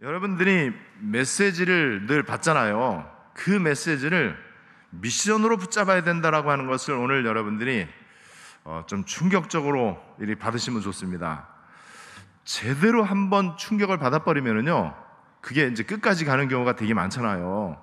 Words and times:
여러분들이 0.00 0.72
메시지를 1.00 2.06
늘 2.06 2.22
받잖아요. 2.22 3.08
그 3.34 3.50
메시지를 3.50 4.36
미션으로 4.90 5.56
붙잡아야 5.58 6.02
된다라고 6.02 6.50
하는 6.50 6.66
것을 6.66 6.94
오늘 6.94 7.24
여러분들이 7.24 7.86
어, 8.64 8.84
좀 8.86 9.04
충격적으로 9.04 10.00
받으시면 10.38 10.82
좋습니다. 10.82 11.48
제대로 12.44 13.02
한번 13.04 13.56
충격을 13.56 13.98
받아버리면은요, 13.98 14.94
그게 15.40 15.66
이제 15.66 15.82
끝까지 15.82 16.24
가는 16.24 16.48
경우가 16.48 16.76
되게 16.76 16.94
많잖아요. 16.94 17.80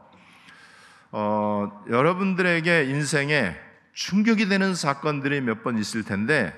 어, 1.12 1.84
여러분들에게 1.90 2.86
인생에 2.86 3.56
충격이 3.94 4.48
되는 4.48 4.76
사건들이 4.76 5.42
몇 5.42 5.64
번 5.64 5.78
있을 5.78 6.04
텐데, 6.04 6.54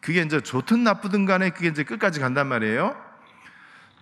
그게 0.00 0.22
이제 0.22 0.40
좋든 0.40 0.84
나쁘든 0.84 1.26
간에 1.26 1.50
그게 1.50 1.68
이제 1.68 1.84
끝까지 1.84 2.20
간단 2.20 2.46
말이에요. 2.46 2.96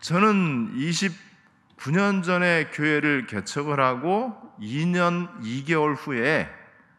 저는 0.01 0.75
29년 0.77 2.23
전에 2.23 2.71
교회를 2.73 3.27
개척을 3.27 3.81
하고 3.81 4.37
2년 4.61 5.41
2개월 5.41 5.97
후에 5.97 6.49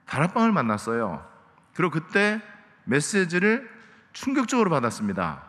다락방을 0.06 0.52
만났어요. 0.52 1.26
그리고 1.74 1.92
그때 1.92 2.42
메시지를 2.86 3.70
충격적으로 4.14 4.70
받았습니다. 4.70 5.44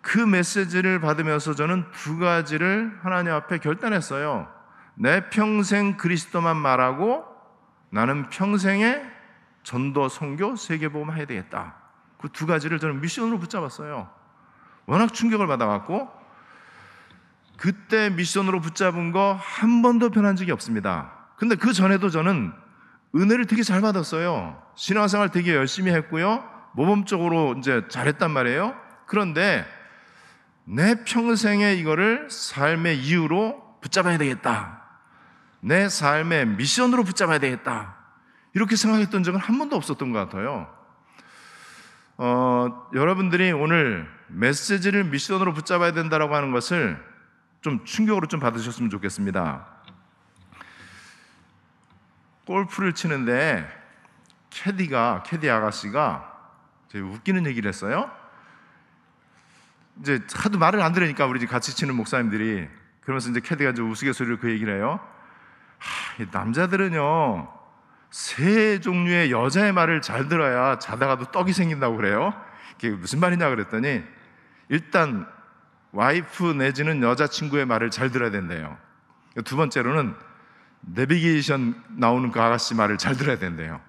그 0.00 0.18
메시지를 0.18 1.00
받으면서 1.00 1.54
저는 1.54 1.90
두 1.92 2.18
가지를 2.18 2.98
하나님 3.02 3.32
앞에 3.32 3.58
결단했어요. 3.58 4.52
내 4.94 5.28
평생 5.30 5.96
그리스도만 5.96 6.56
말하고 6.56 7.24
나는 7.90 8.28
평생에 8.28 9.02
전도, 9.62 10.08
선교, 10.08 10.56
세계보험 10.56 11.12
해야 11.12 11.24
되겠다. 11.24 11.76
그 12.18 12.28
두 12.28 12.46
가지를 12.46 12.78
저는 12.78 13.00
미션으로 13.00 13.38
붙잡았어요. 13.38 14.10
워낙 14.86 15.12
충격을 15.12 15.46
받아갖고 15.46 16.23
그때 17.56 18.10
미션으로 18.10 18.60
붙잡은 18.60 19.12
거 19.12 19.38
한 19.40 19.82
번도 19.82 20.10
변한 20.10 20.36
적이 20.36 20.52
없습니다. 20.52 21.12
근데 21.36 21.54
그 21.54 21.72
전에도 21.72 22.10
저는 22.10 22.52
은혜를 23.14 23.46
되게 23.46 23.62
잘 23.62 23.80
받았어요. 23.80 24.60
신앙생활 24.74 25.30
되게 25.30 25.54
열심히 25.54 25.92
했고요. 25.92 26.44
모범적으로 26.72 27.54
이제 27.58 27.82
잘했단 27.88 28.30
말이에요. 28.30 28.74
그런데 29.06 29.64
내 30.64 31.04
평생에 31.04 31.74
이거를 31.74 32.28
삶의 32.30 32.98
이유로 32.98 33.78
붙잡아야 33.82 34.18
되겠다. 34.18 34.82
내 35.60 35.88
삶의 35.88 36.46
미션으로 36.46 37.04
붙잡아야 37.04 37.38
되겠다. 37.38 37.96
이렇게 38.54 38.76
생각했던 38.76 39.22
적은 39.22 39.40
한 39.40 39.58
번도 39.58 39.76
없었던 39.76 40.12
것 40.12 40.18
같아요. 40.18 40.68
어, 42.16 42.88
여러분들이 42.94 43.52
오늘 43.52 44.08
메시지를 44.28 45.04
미션으로 45.04 45.52
붙잡아야 45.52 45.92
된다라고 45.92 46.34
하는 46.34 46.50
것을 46.52 46.98
좀 47.64 47.82
충격으로 47.82 48.26
좀 48.26 48.40
받으셨으면 48.40 48.90
좋겠습니다. 48.90 49.64
골프를 52.46 52.92
치는데 52.92 53.66
캐디가 54.50 55.22
캐디 55.24 55.48
아가씨가 55.48 56.30
웃기는 56.94 57.46
얘기를 57.46 57.66
했어요. 57.66 58.10
이제 59.98 60.20
하도 60.34 60.58
말을 60.58 60.82
안 60.82 60.92
들으니까 60.92 61.24
우리 61.24 61.46
같이 61.46 61.74
치는 61.74 61.94
목사님들이 61.94 62.68
그러면서 63.00 63.30
이제 63.30 63.40
캐디가 63.40 63.70
이제 63.70 63.80
우스갯소리로 63.80 64.40
그 64.40 64.50
얘기를 64.50 64.76
해요. 64.76 65.00
하, 65.78 66.22
남자들은요 66.32 67.50
세 68.10 68.78
종류의 68.78 69.30
여자의 69.32 69.72
말을 69.72 70.02
잘 70.02 70.28
들어야 70.28 70.78
자다가도 70.78 71.30
떡이 71.30 71.54
생긴다고 71.54 71.96
그래요. 71.96 72.34
그게 72.72 72.90
무슨 72.90 73.20
말이냐 73.20 73.48
그랬더니 73.48 74.04
일단 74.68 75.33
와이프 75.94 76.54
내지는 76.54 77.02
여자친구의 77.02 77.66
말을 77.66 77.90
잘 77.90 78.10
들어야 78.10 78.32
된대요. 78.32 78.76
두 79.44 79.56
번째로는 79.56 80.14
내비게이션 80.80 81.82
나오는 81.90 82.32
그 82.32 82.40
아가씨 82.42 82.74
말을 82.74 82.98
잘 82.98 83.16
들어야 83.16 83.38
된대요. 83.38 83.80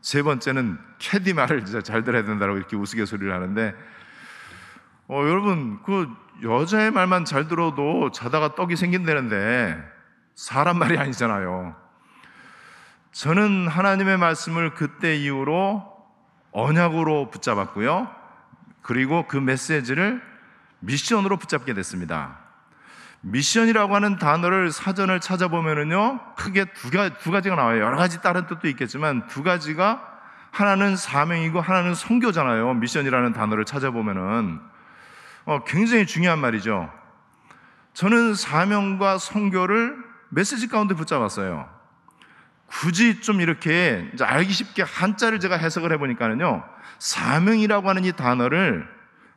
세 0.00 0.22
번째는 0.22 0.78
캐디 0.98 1.34
말을 1.34 1.64
잘 1.84 2.04
들어야 2.04 2.24
된다고 2.24 2.56
이렇게 2.56 2.74
우스갯소리를 2.74 3.32
하는데 3.32 3.74
어, 5.08 5.20
여러분 5.28 5.82
그 5.82 6.08
여자의 6.42 6.90
말만 6.90 7.26
잘 7.26 7.46
들어도 7.48 8.10
자다가 8.10 8.54
떡이 8.54 8.74
생긴다는데 8.76 9.78
사람 10.34 10.78
말이 10.78 10.96
아니잖아요. 10.96 11.76
저는 13.12 13.68
하나님의 13.68 14.16
말씀을 14.16 14.72
그때 14.72 15.16
이후로 15.16 15.86
언약으로 16.52 17.30
붙잡았고요. 17.30 18.10
그리고 18.80 19.28
그 19.28 19.36
메시지를 19.36 20.31
미션으로 20.82 21.36
붙잡게 21.38 21.74
됐습니다. 21.74 22.38
미션이라고 23.22 23.94
하는 23.94 24.18
단어를 24.18 24.72
사전을 24.72 25.20
찾아보면은요, 25.20 26.34
크게 26.36 26.66
두, 26.74 26.90
가, 26.90 27.08
두 27.18 27.30
가지가 27.30 27.54
나와요. 27.54 27.80
여러 27.80 27.96
가지 27.96 28.20
다른 28.20 28.46
뜻도 28.46 28.68
있겠지만 28.68 29.26
두 29.28 29.42
가지가 29.42 30.08
하나는 30.50 30.96
사명이고 30.96 31.60
하나는 31.60 31.94
성교잖아요. 31.94 32.74
미션이라는 32.74 33.32
단어를 33.32 33.64
찾아보면은 33.64 34.60
어, 35.44 35.64
굉장히 35.64 36.06
중요한 36.06 36.40
말이죠. 36.40 36.92
저는 37.94 38.34
사명과 38.34 39.18
성교를 39.18 39.96
메시지 40.30 40.66
가운데 40.66 40.94
붙잡았어요. 40.94 41.68
굳이 42.66 43.20
좀 43.20 43.40
이렇게 43.40 44.10
알기 44.20 44.52
쉽게 44.52 44.82
한자를 44.82 45.40
제가 45.40 45.56
해석을 45.56 45.92
해보니까는요, 45.92 46.64
사명이라고 46.98 47.88
하는 47.88 48.04
이 48.04 48.12
단어를 48.12 48.88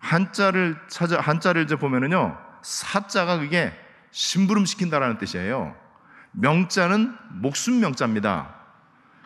한자를 0.06 0.78
찾아 0.88 1.20
한자를 1.20 1.64
이제 1.64 1.76
보면은요 1.76 2.38
사자가 2.62 3.40
그게 3.40 3.74
심부름 4.12 4.66
시킨다라는 4.66 5.18
뜻이에요. 5.18 5.76
명자는 6.32 7.16
목숨 7.32 7.80
명자입니다. 7.80 8.54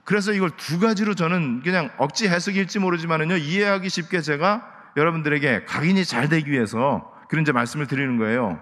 그래서 0.06 0.32
이걸 0.32 0.52
두 0.52 0.80
가지로 0.80 1.16
저는 1.16 1.62
그냥 1.64 1.92
억지 1.98 2.30
해석일지 2.30 2.80
모르지만은요 2.80 3.36
이해하기 3.38 3.90
쉽게 3.90 4.22
제가 4.22 4.66
여러분들에게 4.96 5.66
각인이 5.66 6.04
잘 6.06 6.30
되기 6.30 6.50
위해서 6.50 7.14
그런 7.28 7.44
이제 7.44 7.52
말씀을 7.52 7.86
드리는 7.86 8.18
거예요. 8.18 8.60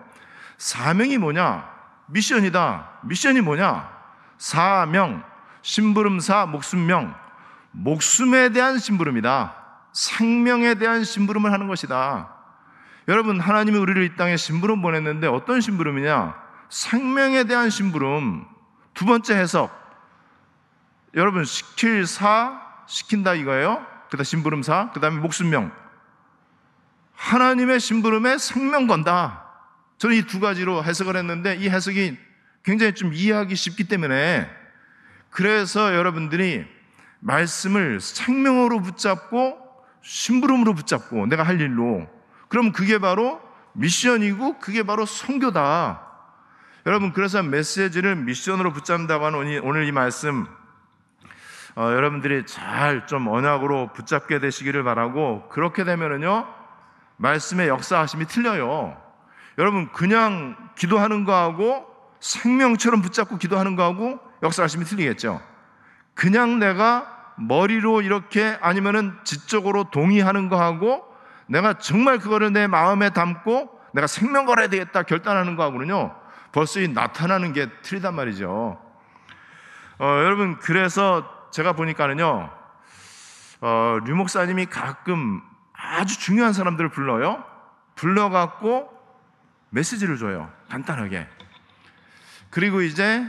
사명이 0.58 1.20
뭐냐? 1.20 1.70
미션이다. 2.08 3.00
미션이 3.04 3.42
뭐냐? 3.42 3.90
사명, 4.38 5.24
심부름사, 5.62 6.48
목숨명, 6.48 7.14
목숨에 7.72 8.50
대한 8.50 8.80
심부름이다. 8.80 9.67
생명에 9.94 10.76
대한 10.76 11.04
심부름을 11.04 11.52
하는 11.52 11.68
것이다. 11.68 12.34
여러분, 13.08 13.40
하나님이 13.40 13.78
우리를 13.78 14.04
이 14.04 14.16
땅에 14.16 14.38
심부름 14.38 14.82
보냈는데 14.82 15.28
어떤 15.28 15.62
심부름이냐? 15.62 16.36
생명에 16.70 17.46
대한 17.46 17.70
심부름. 17.70 18.46
두 18.94 19.06
번째 19.06 19.36
해석. 19.36 19.72
여러분, 21.16 21.46
시킬 21.46 22.06
사, 22.06 22.62
시킨다 22.88 23.34
이거예요. 23.34 23.86
그 24.10 24.18
다음 24.18 24.24
심부름 24.24 24.64
사, 24.64 24.92
그 24.94 25.00
다음에 25.00 25.20
목숨명. 25.20 25.72
하나님의 27.16 27.80
심부름에 27.80 28.38
생명 28.38 28.88
건다. 28.88 29.44
저는 29.98 30.16
이 30.16 30.22
두 30.24 30.40
가지로 30.40 30.84
해석을 30.84 31.16
했는데 31.16 31.56
이 31.56 31.70
해석이 31.70 32.18
굉장히 32.64 32.94
좀 32.94 33.14
이해하기 33.14 33.56
쉽기 33.56 33.86
때문에 33.86 34.50
그래서 35.30 35.96
여러분들이 35.96 36.66
말씀을 37.20 38.00
생명으로 38.00 38.82
붙잡고 38.82 39.67
심부름으로 40.08 40.74
붙잡고 40.74 41.26
내가 41.26 41.44
할 41.44 41.60
일로 41.60 42.08
그럼 42.48 42.72
그게 42.72 42.98
바로 42.98 43.42
미션이고 43.74 44.60
그게 44.60 44.84
바로 44.84 45.06
성교다. 45.06 46.02
여러분 46.86 47.12
그래서 47.12 47.44
메시지를 47.44 48.16
미션으로 48.16 48.72
붙잡는다고 48.72 49.26
하는 49.26 49.62
오늘 49.64 49.86
이 49.86 49.92
말씀 49.92 50.48
어, 51.76 51.92
여러분들이 51.92 52.46
잘 52.46 53.06
좀 53.08 53.28
언약으로 53.28 53.92
붙잡게 53.94 54.40
되시기를 54.40 54.84
바라고 54.84 55.50
그렇게 55.50 55.84
되면은요 55.84 56.48
말씀의 57.18 57.68
역사하심이 57.68 58.28
틀려요. 58.28 58.96
여러분 59.58 59.92
그냥 59.92 60.56
기도하는 60.78 61.26
거하고 61.26 61.86
생명처럼 62.22 63.02
붙잡고 63.02 63.38
기도하는 63.38 63.76
거하고 63.76 64.20
역사하심이 64.42 64.86
틀리겠죠. 64.86 65.42
그냥 66.14 66.60
내가 66.60 67.17
머리로 67.38 68.02
이렇게 68.02 68.58
아니면은 68.62 69.18
지적으로 69.24 69.86
동의하는 69.86 70.50
거하고 70.50 71.06
내가 71.48 71.76
정말 71.76 72.20
그거를 72.20 72.52
내 72.52 72.68
마음에 72.68 73.10
담고 73.10 73.80
내가 73.94 74.08
생명 74.08 74.46
걸어야 74.46 74.68
되겠다 74.68 75.04
결단하는 75.04 75.56
거하고는요 75.56 76.16
벌써 76.52 76.80
이 76.80 76.88
나타나는 76.88 77.54
게 77.54 77.68
틀리단 77.84 78.16
말이죠. 78.16 78.82
어, 80.00 80.06
여러분 80.06 80.58
그래서 80.60 81.50
제가 81.52 81.74
보니까는요 81.74 82.50
어, 83.62 83.98
류 84.06 84.16
목사님이 84.16 84.68
가끔 84.68 85.42
아주 85.74 86.20
중요한 86.20 86.54
사람들을 86.54 86.90
불러요. 86.90 87.44
불러갖고 87.96 88.90
메시지를 89.70 90.18
줘요. 90.18 90.52
간단하게. 90.70 91.28
그리고 92.50 92.82
이제 92.82 93.28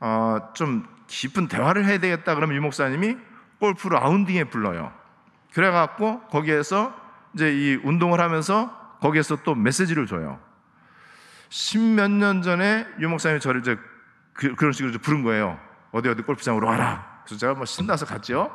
어, 0.00 0.38
좀 0.54 0.86
깊은 1.06 1.48
대화를 1.48 1.84
해야 1.84 1.98
되겠다 1.98 2.34
그러면 2.34 2.56
유 2.56 2.62
목사님이 2.62 3.16
골프 3.62 3.86
라운딩에 3.86 4.44
불러요. 4.44 4.92
그래갖고 5.54 6.22
거기에서 6.22 6.92
이제 7.32 7.52
이 7.56 7.78
운동을 7.84 8.20
하면서 8.20 8.76
거기에서 9.00 9.44
또 9.44 9.54
메시지를 9.54 10.06
줘요. 10.08 10.40
십몇 11.48 12.10
년 12.10 12.42
전에 12.42 12.84
유 12.98 13.08
목사님이 13.08 13.38
저를 13.38 13.60
이제 13.60 13.78
그, 14.32 14.46
런 14.58 14.72
식으로 14.72 14.98
부른 14.98 15.22
거예요. 15.22 15.60
어디 15.92 16.08
어디 16.08 16.22
골프장으로 16.22 16.66
와라. 16.66 17.22
그래서 17.24 17.38
제가 17.38 17.54
뭐 17.54 17.64
신나서 17.64 18.04
갔죠. 18.04 18.50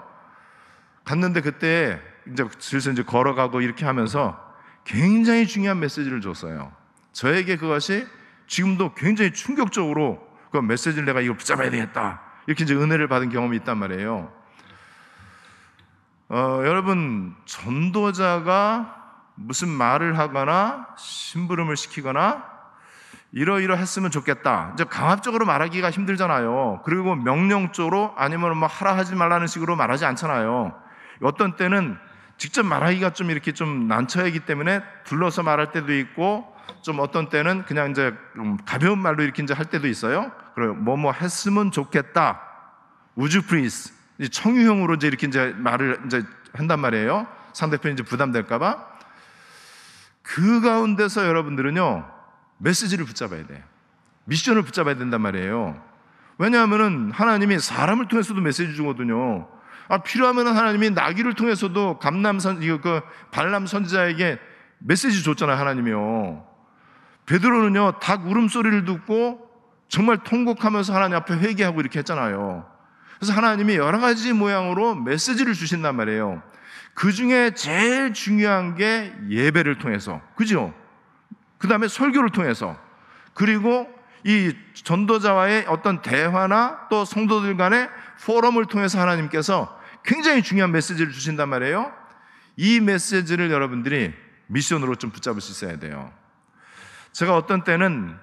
갔는데 1.05 1.39
그때 1.39 2.01
이제 2.29 2.43
슬슬 2.59 2.91
이제 2.91 3.01
걸어가고 3.03 3.61
이렇게 3.61 3.85
하면서 3.85 4.37
굉장히 4.83 5.47
중요한 5.47 5.79
메시지를 5.79 6.19
줬어요. 6.19 6.73
저에게 7.13 7.55
그것이 7.55 8.05
지금도 8.47 8.93
굉장히 8.95 9.31
충격적으로 9.31 10.21
그 10.51 10.57
메시지를 10.57 11.05
내가 11.05 11.21
이걸 11.21 11.37
붙잡아야 11.37 11.69
되겠다. 11.69 12.19
이렇게 12.45 12.65
이제 12.65 12.75
은혜를 12.75 13.07
받은 13.07 13.29
경험이 13.29 13.55
있단 13.57 13.77
말이에요. 13.77 14.36
어, 16.29 16.61
여러분 16.65 17.35
전도자가 17.45 18.95
무슨 19.35 19.69
말을 19.69 20.17
하거나 20.17 20.87
심부름을 20.97 21.77
시키거나 21.77 22.43
이러이러 23.31 23.75
했으면 23.75 24.11
좋겠다. 24.11 24.71
이제 24.73 24.83
강압적으로 24.83 25.45
말하기가 25.45 25.89
힘들잖아요. 25.89 26.81
그리고 26.83 27.15
명령적으로 27.15 28.13
아니면 28.17 28.57
뭐 28.57 28.67
하라 28.67 28.97
하지 28.97 29.15
말라는 29.15 29.47
식으로 29.47 29.75
말하지 29.75 30.05
않잖아요. 30.05 30.73
어떤 31.21 31.55
때는 31.55 31.97
직접 32.37 32.65
말하기가 32.65 33.11
좀 33.11 33.29
이렇게 33.31 33.53
좀 33.53 33.87
난처하기 33.87 34.41
때문에 34.41 34.81
둘러서 35.05 35.43
말할 35.43 35.71
때도 35.71 35.93
있고 35.93 36.53
좀 36.81 36.99
어떤 36.99 37.29
때는 37.29 37.63
그냥 37.65 37.91
이제 37.91 38.13
좀 38.35 38.57
가벼운 38.65 38.99
말로 38.99 39.23
이렇게 39.23 39.43
이제 39.43 39.53
할 39.53 39.65
때도 39.65 39.87
있어요. 39.87 40.31
그리고 40.55 40.73
뭐뭐 40.73 41.13
했으면 41.13 41.71
좋겠다. 41.71 42.41
Would 43.15 43.43
you 43.43 43.61
please 43.61 43.96
청유형으로 44.31 44.95
이제 44.95 45.07
이렇게 45.07 45.27
이제 45.27 45.53
말을 45.57 46.01
이제 46.05 46.23
한단 46.53 46.79
말이에요. 46.79 47.27
상대편이 47.53 47.93
이제 47.93 48.03
부담될까봐. 48.03 48.97
그 50.23 50.61
가운데서 50.61 51.25
여러분들은요 51.27 52.07
메시지를 52.57 53.05
붙잡아야 53.05 53.45
돼. 53.45 53.63
미션을 54.25 54.63
붙잡아야 54.63 54.95
된단 54.95 55.21
말이에요. 55.21 55.81
왜냐하면은 56.37 57.11
하나님이 57.11 57.59
사람을 57.59 58.07
통해서도 58.07 58.41
메시지 58.41 58.75
주거든요. 58.75 59.47
아, 59.89 59.99
필요하면 59.99 60.47
하나님이 60.47 60.91
나귀를 60.91 61.33
통해서도 61.33 61.99
감남선 61.99 62.61
이거 62.61 62.81
그 62.81 63.01
발람 63.31 63.65
선지자에게 63.65 64.37
메시지 64.79 65.23
줬잖아요, 65.23 65.57
하나님이요. 65.57 66.45
베드로는요, 67.25 67.99
닭 67.99 68.27
울음소리를 68.27 68.85
듣고 68.85 69.49
정말 69.87 70.17
통곡하면서 70.23 70.93
하나님 70.93 71.15
앞에 71.17 71.35
회개하고 71.35 71.79
이렇게 71.79 71.99
했잖아요. 71.99 72.76
그래서 73.19 73.33
하나님이 73.33 73.75
여러 73.75 73.99
가지 73.99 74.33
모양으로 74.33 74.95
메시지를 74.95 75.53
주신단 75.53 75.95
말이에요. 75.95 76.41
그 76.93 77.11
중에 77.11 77.51
제일 77.51 78.13
중요한 78.13 78.75
게 78.75 79.13
예배를 79.29 79.77
통해서. 79.77 80.21
그죠? 80.35 80.73
그 81.57 81.67
다음에 81.67 81.87
설교를 81.87 82.31
통해서. 82.31 82.77
그리고 83.33 83.87
이 84.23 84.53
전도자와의 84.73 85.65
어떤 85.67 86.01
대화나 86.01 86.87
또 86.89 87.05
성도들 87.05 87.55
간의 87.57 87.89
포럼을 88.25 88.65
통해서 88.65 88.99
하나님께서 88.99 89.79
굉장히 90.03 90.41
중요한 90.41 90.71
메시지를 90.71 91.11
주신단 91.11 91.49
말이에요. 91.49 91.93
이 92.55 92.79
메시지를 92.79 93.51
여러분들이 93.51 94.13
미션으로 94.47 94.95
좀 94.95 95.11
붙잡을 95.11 95.41
수 95.41 95.51
있어야 95.51 95.77
돼요. 95.79 96.11
제가 97.11 97.35
어떤 97.35 97.63
때는 97.63 98.17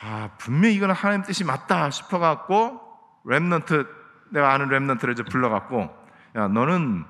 아, 0.00 0.30
분명히 0.38 0.74
이거는 0.74 0.94
하나님 0.94 1.22
뜻이 1.22 1.44
맞다 1.44 1.90
싶어 1.90 2.18
갖고 2.18 2.80
Remnant 3.24 3.86
내가 4.30 4.52
아는 4.52 4.68
Remnant를 4.68 5.12
이제 5.12 5.22
불러 5.22 5.48
갖고 5.48 5.94
야, 6.36 6.48
너는 6.48 7.04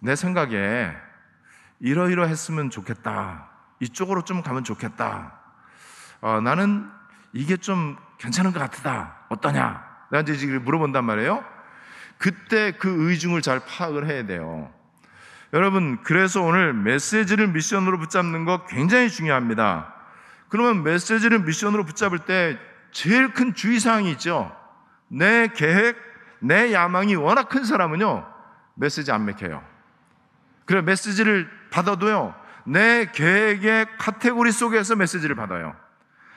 내 0.00 0.16
생각에 0.16 0.92
이러이러 1.80 2.26
했으면 2.26 2.70
좋겠다. 2.70 3.48
이쪽으로 3.80 4.22
좀 4.22 4.42
가면 4.42 4.64
좋겠다. 4.64 5.32
어, 6.20 6.40
나는 6.40 6.90
이게 7.32 7.56
좀 7.56 7.96
괜찮은 8.18 8.52
것 8.52 8.60
같다. 8.60 9.16
어떠냐? 9.28 9.84
내가 10.10 10.22
이제 10.22 10.36
지금 10.36 10.62
물어본단 10.64 11.04
말이에요. 11.04 11.44
그때 12.18 12.72
그 12.72 13.08
의중을 13.08 13.40
잘 13.40 13.60
파악을 13.60 14.06
해야 14.06 14.26
돼요. 14.26 14.70
여러분, 15.52 16.02
그래서 16.02 16.42
오늘 16.42 16.74
메시지를 16.74 17.48
미션으로 17.48 17.98
붙잡는 17.98 18.44
거 18.44 18.66
굉장히 18.66 19.08
중요합니다. 19.08 19.94
그러면 20.48 20.82
메시지를 20.82 21.40
미션으로 21.40 21.84
붙잡을 21.84 22.20
때 22.20 22.58
제일 22.92 23.32
큰 23.32 23.54
주의사항이 23.54 24.10
있죠. 24.12 24.54
내 25.10 25.48
계획, 25.48 25.96
내 26.38 26.72
야망이 26.72 27.16
워낙 27.16 27.48
큰 27.48 27.64
사람은요, 27.64 28.26
메시지 28.74 29.10
안 29.10 29.24
맥혀요. 29.24 29.62
그래, 30.64 30.82
메시지를 30.82 31.50
받아도요, 31.70 32.34
내 32.64 33.10
계획의 33.12 33.86
카테고리 33.98 34.52
속에서 34.52 34.94
메시지를 34.94 35.34
받아요. 35.34 35.74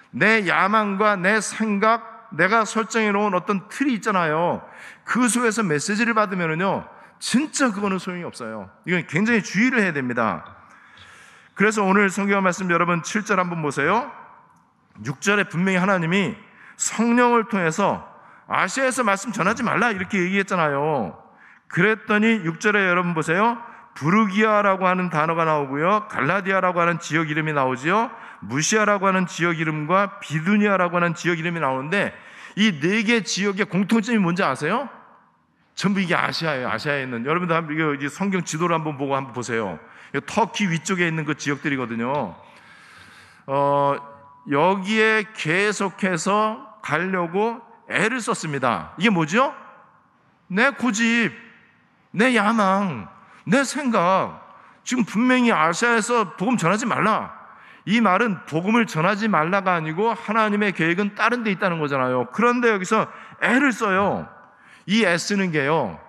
내 0.09 0.47
야망과 0.47 1.17
내 1.17 1.39
생각, 1.39 2.29
내가 2.31 2.65
설정해 2.65 3.11
놓은 3.11 3.35
어떤 3.35 3.67
틀이 3.69 3.93
있잖아요. 3.95 4.67
그 5.03 5.27
속에서 5.27 5.61
메시지를 5.61 6.15
받으면은요, 6.15 6.87
진짜 7.19 7.71
그거는 7.71 7.99
소용이 7.99 8.23
없어요. 8.23 8.71
이건 8.85 9.05
굉장히 9.07 9.43
주의를 9.43 9.81
해야 9.81 9.93
됩니다. 9.93 10.43
그래서 11.53 11.83
오늘 11.83 12.09
성경 12.09 12.41
말씀 12.41 12.71
여러분 12.71 13.03
7절 13.03 13.35
한번 13.35 13.61
보세요. 13.61 14.11
6절에 15.03 15.49
분명히 15.49 15.77
하나님이 15.77 16.35
성령을 16.77 17.45
통해서 17.45 18.12
아시아에서 18.47 19.03
말씀 19.03 19.31
전하지 19.31 19.63
말라 19.63 19.91
이렇게 19.91 20.19
얘기했잖아요. 20.19 21.17
그랬더니 21.67 22.43
6절에 22.43 22.75
여러분 22.87 23.13
보세요. 23.13 23.57
부르기아라고 23.95 24.87
하는 24.87 25.09
단어가 25.09 25.45
나오고요. 25.45 26.07
갈라디아라고 26.09 26.81
하는 26.81 26.99
지역 26.99 27.29
이름이 27.29 27.53
나오지요. 27.53 28.11
무시아라고 28.41 29.07
하는 29.07 29.27
지역 29.27 29.59
이름과 29.59 30.19
비두니아라고 30.19 30.97
하는 30.97 31.13
지역 31.13 31.39
이름이 31.39 31.59
나오는데 31.59 32.13
이 32.55 32.79
네 32.79 33.03
개 33.03 33.23
지역의 33.23 33.65
공통점이 33.65 34.17
뭔지 34.17 34.43
아세요? 34.43 34.89
전부 35.75 35.99
이게 35.99 36.15
아시아예요. 36.15 36.69
아시아에 36.69 37.03
있는 37.03 37.25
여러분들 37.25 37.55
한번 37.55 37.75
이거 37.75 38.09
성경 38.09 38.43
지도를 38.43 38.75
한번 38.75 38.97
보고 38.97 39.15
한번 39.15 39.33
보세요. 39.33 39.79
터키 40.27 40.69
위쪽에 40.69 41.07
있는 41.07 41.25
그 41.25 41.35
지역들이거든요. 41.35 42.35
어, 43.47 43.95
여기에 44.51 45.25
계속해서 45.35 46.79
가려고 46.83 47.61
애를 47.89 48.21
썼습니다. 48.21 48.94
이게 48.97 49.09
뭐죠? 49.09 49.53
내 50.47 50.69
고집, 50.71 51.31
내 52.12 52.35
야망, 52.35 53.09
내 53.45 53.63
생각, 53.63 54.44
지금 54.83 55.03
분명히 55.03 55.51
아시아에서 55.51 56.35
복음 56.35 56.57
전하지 56.57 56.85
말라. 56.85 57.44
이 57.85 58.00
말은 58.00 58.45
복음을 58.45 58.85
전하지 58.85 59.27
말라가 59.27 59.74
아니고 59.74 60.13
하나님의 60.13 60.71
계획은 60.74 61.15
다른 61.15 61.44
데 61.44 61.51
있다는 61.51 61.79
거잖아요. 61.79 62.27
그런데 62.31 62.69
여기서 62.69 63.07
애를 63.41 63.72
써요. 63.72 64.29
이 64.86 65.05
애쓰는 65.05 65.51
게요. 65.51 66.00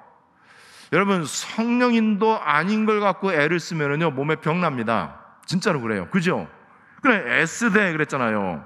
여러분 0.92 1.25
성령인도 1.25 2.40
아닌 2.40 2.87
걸 2.87 3.00
갖고 3.00 3.32
애를 3.32 3.58
쓰면은요 3.58 4.12
몸에 4.12 4.37
병 4.37 4.60
납니다. 4.60 5.20
진짜로 5.46 5.80
그래요. 5.80 6.08
그죠? 6.10 6.48
그래 7.02 7.40
애쓰대 7.40 7.92
그랬잖아요. 7.92 8.64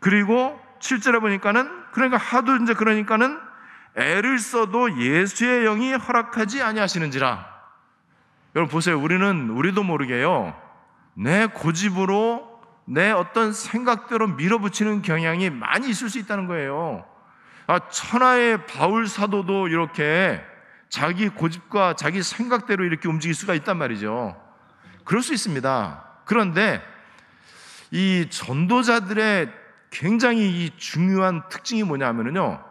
그리고 0.00 0.60
7절에 0.84 1.20
보니까는 1.20 1.70
그러니까 1.92 2.18
하도 2.18 2.56
이제 2.56 2.74
그러니까는 2.74 3.38
애를 3.96 4.38
써도 4.38 5.00
예수의 5.00 5.64
영이 5.64 5.94
허락하지 5.94 6.62
아니하시는지라. 6.62 7.54
여러분 8.54 8.70
보세요. 8.70 9.00
우리는 9.00 9.50
우리도 9.50 9.82
모르게요. 9.82 10.54
내 11.14 11.46
고집으로 11.46 12.60
내 12.86 13.10
어떤 13.10 13.52
생각대로 13.52 14.28
밀어붙이는 14.28 15.02
경향이 15.02 15.48
많이 15.50 15.88
있을 15.88 16.10
수 16.10 16.18
있다는 16.18 16.46
거예요. 16.46 17.06
아, 17.66 17.88
천하의 17.88 18.66
바울 18.66 19.08
사도도 19.08 19.68
이렇게 19.68 20.44
자기 20.90 21.30
고집과 21.30 21.94
자기 21.94 22.22
생각대로 22.22 22.84
이렇게 22.84 23.08
움직일 23.08 23.34
수가 23.34 23.54
있단 23.54 23.78
말이죠. 23.78 24.38
그럴 25.04 25.22
수 25.22 25.32
있습니다. 25.32 26.04
그런데 26.26 26.82
이 27.90 28.26
전도자들의 28.28 29.63
굉장히 29.94 30.50
이 30.50 30.70
중요한 30.76 31.48
특징이 31.48 31.84
뭐냐면요. 31.84 32.62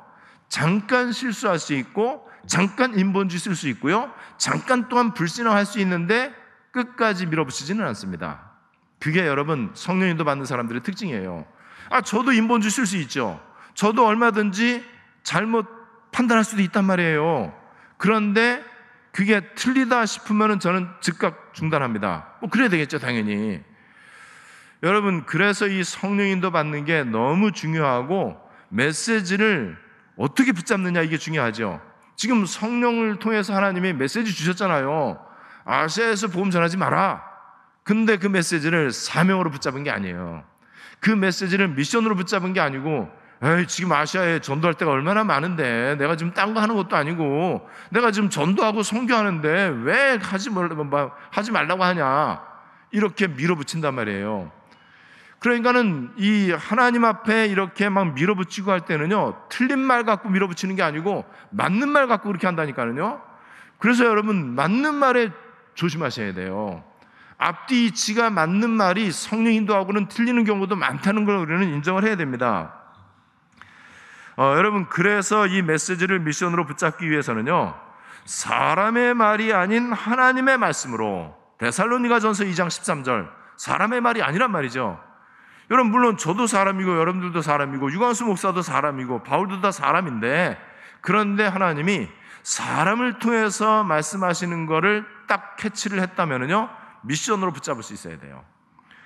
잠깐 0.49 1.13
실수할 1.13 1.57
수 1.57 1.73
있고 1.73 2.29
잠깐 2.45 2.99
인본주의 2.99 3.39
쓸 3.39 3.55
수 3.55 3.69
있고요. 3.69 4.11
잠깐 4.37 4.89
또한 4.89 5.13
불신앙할 5.13 5.65
수 5.65 5.79
있는데 5.79 6.33
끝까지 6.71 7.25
밀어붙이지는 7.27 7.83
않습니다. 7.87 8.51
그게 8.99 9.25
여러분 9.25 9.71
성령님도 9.73 10.25
받는 10.25 10.45
사람들의 10.45 10.83
특징이에요. 10.83 11.45
아, 11.89 12.01
저도 12.01 12.33
인본주의 12.33 12.71
쓸 12.71 12.85
수 12.85 12.97
있죠. 12.97 13.41
저도 13.73 14.05
얼마든지 14.05 14.83
잘못 15.23 15.65
판단할 16.11 16.43
수도 16.43 16.61
있단 16.61 16.83
말이에요. 16.83 17.57
그런데 17.97 18.63
그게 19.13 19.41
틀리다 19.55 20.05
싶으면 20.05 20.59
저는 20.59 20.89
즉각 20.99 21.53
중단합니다. 21.53 22.33
뭐 22.41 22.49
그래야 22.49 22.67
되겠죠, 22.67 22.99
당연히. 22.99 23.61
여러분, 24.83 25.25
그래서 25.25 25.65
이 25.67 25.81
성령 25.81 26.27
인도 26.27 26.51
받는 26.51 26.83
게 26.83 27.05
너무 27.05 27.53
중요하고 27.53 28.37
메시지를 28.67 29.77
어떻게 30.17 30.51
붙잡느냐 30.51 31.01
이게 31.01 31.17
중요하죠. 31.17 31.79
지금 32.17 32.45
성령을 32.45 33.17
통해서 33.17 33.55
하나님이 33.55 33.93
메시지 33.93 34.33
주셨잖아요. 34.33 35.17
아시아에서 35.63 36.27
복음 36.27 36.51
전하지 36.51 36.75
마라. 36.77 37.23
근데 37.83 38.17
그 38.17 38.27
메시지를 38.27 38.91
사명으로 38.91 39.51
붙잡은 39.51 39.83
게 39.83 39.89
아니에요. 39.89 40.43
그 40.99 41.09
메시지를 41.09 41.69
미션으로 41.69 42.15
붙잡은 42.15 42.51
게 42.51 42.59
아니고 42.59 43.09
에이, 43.41 43.67
지금 43.67 43.91
아시아에 43.93 44.39
전도할 44.39 44.73
때가 44.75 44.91
얼마나 44.91 45.23
많은데 45.23 45.95
내가 45.97 46.15
지금 46.17 46.33
딴 46.33 46.53
거 46.53 46.61
하는 46.61 46.75
것도 46.75 46.95
아니고 46.95 47.67
내가 47.89 48.11
지금 48.11 48.29
전도하고 48.29 48.83
선교하는데 48.83 49.75
왜 49.83 50.17
하지 50.21 50.49
말 50.49 50.69
하지 51.29 51.51
말라고 51.51 51.83
하냐 51.83 52.41
이렇게 52.91 53.27
밀어붙인단 53.27 53.95
말이에요. 53.95 54.51
그러니까는 55.43 56.13
이 56.15 56.51
하나님 56.51 57.03
앞에 57.03 57.47
이렇게 57.47 57.89
막 57.89 58.13
밀어붙이고 58.13 58.71
할 58.71 58.85
때는요 58.85 59.35
틀린 59.49 59.77
말 59.79 60.05
갖고 60.05 60.29
밀어붙이는 60.29 60.77
게 60.77 60.83
아니고 60.83 61.25
맞는 61.49 61.89
말 61.89 62.07
갖고 62.07 62.29
그렇게 62.29 62.47
한다니까는요. 62.47 63.21
그래서 63.77 64.05
여러분 64.05 64.55
맞는 64.55 64.95
말에 64.95 65.31
조심하셔야 65.75 66.33
돼요. 66.33 66.81
앞뒤 67.37 67.87
이치가 67.87 68.29
맞는 68.29 68.69
말이 68.69 69.11
성령 69.11 69.51
인도하고는 69.51 70.07
틀리는 70.07 70.45
경우도 70.45 70.77
많다는 70.77 71.25
걸 71.25 71.35
우리는 71.35 71.73
인정을 71.73 72.05
해야 72.05 72.15
됩니다. 72.15 72.75
어, 74.37 74.53
여러분 74.55 74.87
그래서 74.87 75.45
이 75.45 75.61
메시지를 75.61 76.21
미션으로 76.21 76.65
붙잡기 76.65 77.11
위해서는요 77.11 77.75
사람의 78.23 79.13
말이 79.13 79.51
아닌 79.51 79.91
하나님의 79.91 80.57
말씀으로 80.57 81.35
데살로니가 81.57 82.21
전서 82.21 82.45
2장 82.45 82.67
13절 82.67 83.29
사람의 83.57 83.99
말이 83.99 84.23
아니란 84.23 84.49
말이죠. 84.49 85.11
여러분 85.71 85.91
물론 85.91 86.17
저도 86.17 86.47
사람이고 86.47 86.97
여러분들도 86.97 87.41
사람이고 87.41 87.91
유광수 87.91 88.25
목사도 88.25 88.61
사람이고 88.61 89.23
바울도 89.23 89.61
다 89.61 89.71
사람인데 89.71 90.57
그런데 91.01 91.45
하나님이 91.45 92.09
사람을 92.43 93.19
통해서 93.19 93.83
말씀하시는 93.83 94.65
것을 94.65 95.05
딱 95.27 95.55
캐치를 95.57 96.01
했다면요 96.01 96.69
미션으로 97.03 97.53
붙잡을 97.53 97.83
수 97.83 97.93
있어야 97.93 98.17
돼요. 98.19 98.43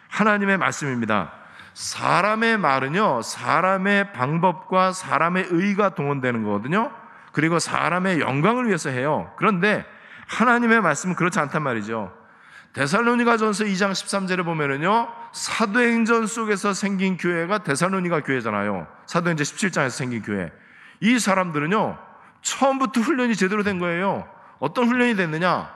하나님의 0.09 0.57
말씀입니다. 0.57 1.31
사람의 1.73 2.57
말은요, 2.57 3.21
사람의 3.21 4.13
방법과 4.13 4.93
사람의 4.93 5.47
의가 5.51 5.89
동원되는 5.89 6.43
거거든요. 6.43 6.91
그리고 7.33 7.59
사람의 7.59 8.19
영광을 8.19 8.65
위해서 8.67 8.89
해요. 8.89 9.31
그런데 9.37 9.85
하나님의 10.27 10.81
말씀은 10.81 11.15
그렇지 11.15 11.39
않단 11.39 11.61
말이죠. 11.61 12.11
데살로니가 12.73 13.37
전서 13.37 13.63
2장 13.63 13.91
13절에 13.91 14.43
보면은요, 14.43 15.07
사도행전 15.31 16.27
속에서 16.27 16.73
생긴 16.73 17.17
교회가 17.17 17.59
데살로니가 17.59 18.21
교회잖아요. 18.23 18.87
사도행전 19.05 19.43
17장에서 19.43 19.89
생긴 19.91 20.21
교회. 20.21 20.51
이 20.99 21.19
사람들은요, 21.19 21.97
처음부터 22.41 23.01
훈련이 23.01 23.35
제대로 23.35 23.63
된 23.63 23.79
거예요. 23.79 24.27
어떤 24.59 24.87
훈련이 24.87 25.15
됐느냐? 25.15 25.75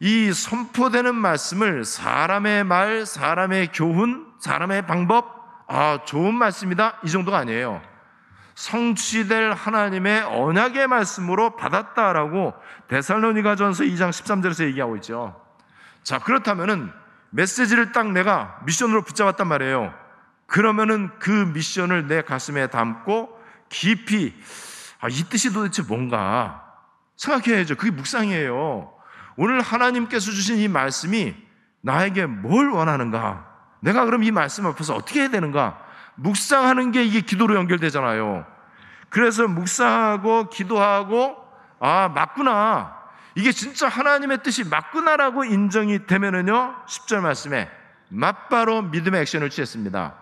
이 0.00 0.32
선포되는 0.32 1.14
말씀을 1.14 1.84
사람의 1.84 2.64
말, 2.64 3.06
사람의 3.06 3.70
교훈, 3.72 4.26
사람의 4.40 4.86
방법, 4.86 5.64
아, 5.68 6.00
좋은 6.04 6.34
말씀이다. 6.34 6.98
이 7.04 7.10
정도가 7.10 7.38
아니에요. 7.38 7.82
성취될 8.54 9.52
하나님의 9.52 10.22
언약의 10.22 10.86
말씀으로 10.88 11.56
받았다라고 11.56 12.54
데살로니가 12.88 13.56
전서 13.56 13.84
2장 13.84 14.10
13절에서 14.10 14.66
얘기하고 14.66 14.96
있죠. 14.96 15.40
자, 16.02 16.18
그렇다면은 16.18 16.92
메시지를 17.30 17.92
딱 17.92 18.10
내가 18.12 18.60
미션으로 18.64 19.02
붙잡았단 19.02 19.46
말이에요. 19.46 19.94
그러면은 20.46 21.10
그 21.18 21.30
미션을 21.30 22.08
내 22.08 22.22
가슴에 22.22 22.66
담고 22.66 23.38
깊이, 23.68 24.34
아, 25.00 25.08
이 25.08 25.24
뜻이 25.30 25.52
도대체 25.52 25.82
뭔가 25.82 26.64
생각해야죠. 27.16 27.76
그게 27.76 27.90
묵상이에요. 27.90 28.92
오늘 29.36 29.60
하나님께서 29.60 30.32
주신 30.32 30.58
이 30.58 30.68
말씀이 30.68 31.34
나에게 31.82 32.26
뭘 32.26 32.70
원하는가? 32.70 33.46
내가 33.80 34.04
그럼 34.04 34.24
이 34.24 34.30
말씀 34.30 34.66
앞에서 34.66 34.94
어떻게 34.94 35.20
해야 35.20 35.30
되는가? 35.30 35.78
묵상하는 36.16 36.92
게 36.92 37.04
이게 37.04 37.20
기도로 37.20 37.54
연결되잖아요. 37.54 38.44
그래서 39.08 39.48
묵상하고 39.48 40.50
기도하고 40.50 41.36
아, 41.78 42.08
맞구나. 42.14 42.99
이게 43.34 43.52
진짜 43.52 43.88
하나님의 43.88 44.42
뜻이 44.42 44.64
맞구나라고 44.64 45.44
인정이 45.44 46.06
되면은요. 46.06 46.84
10절 46.86 47.20
말씀에 47.20 47.70
맞바로 48.08 48.82
믿음의 48.82 49.20
액션을 49.22 49.50
취했습니다. 49.50 50.14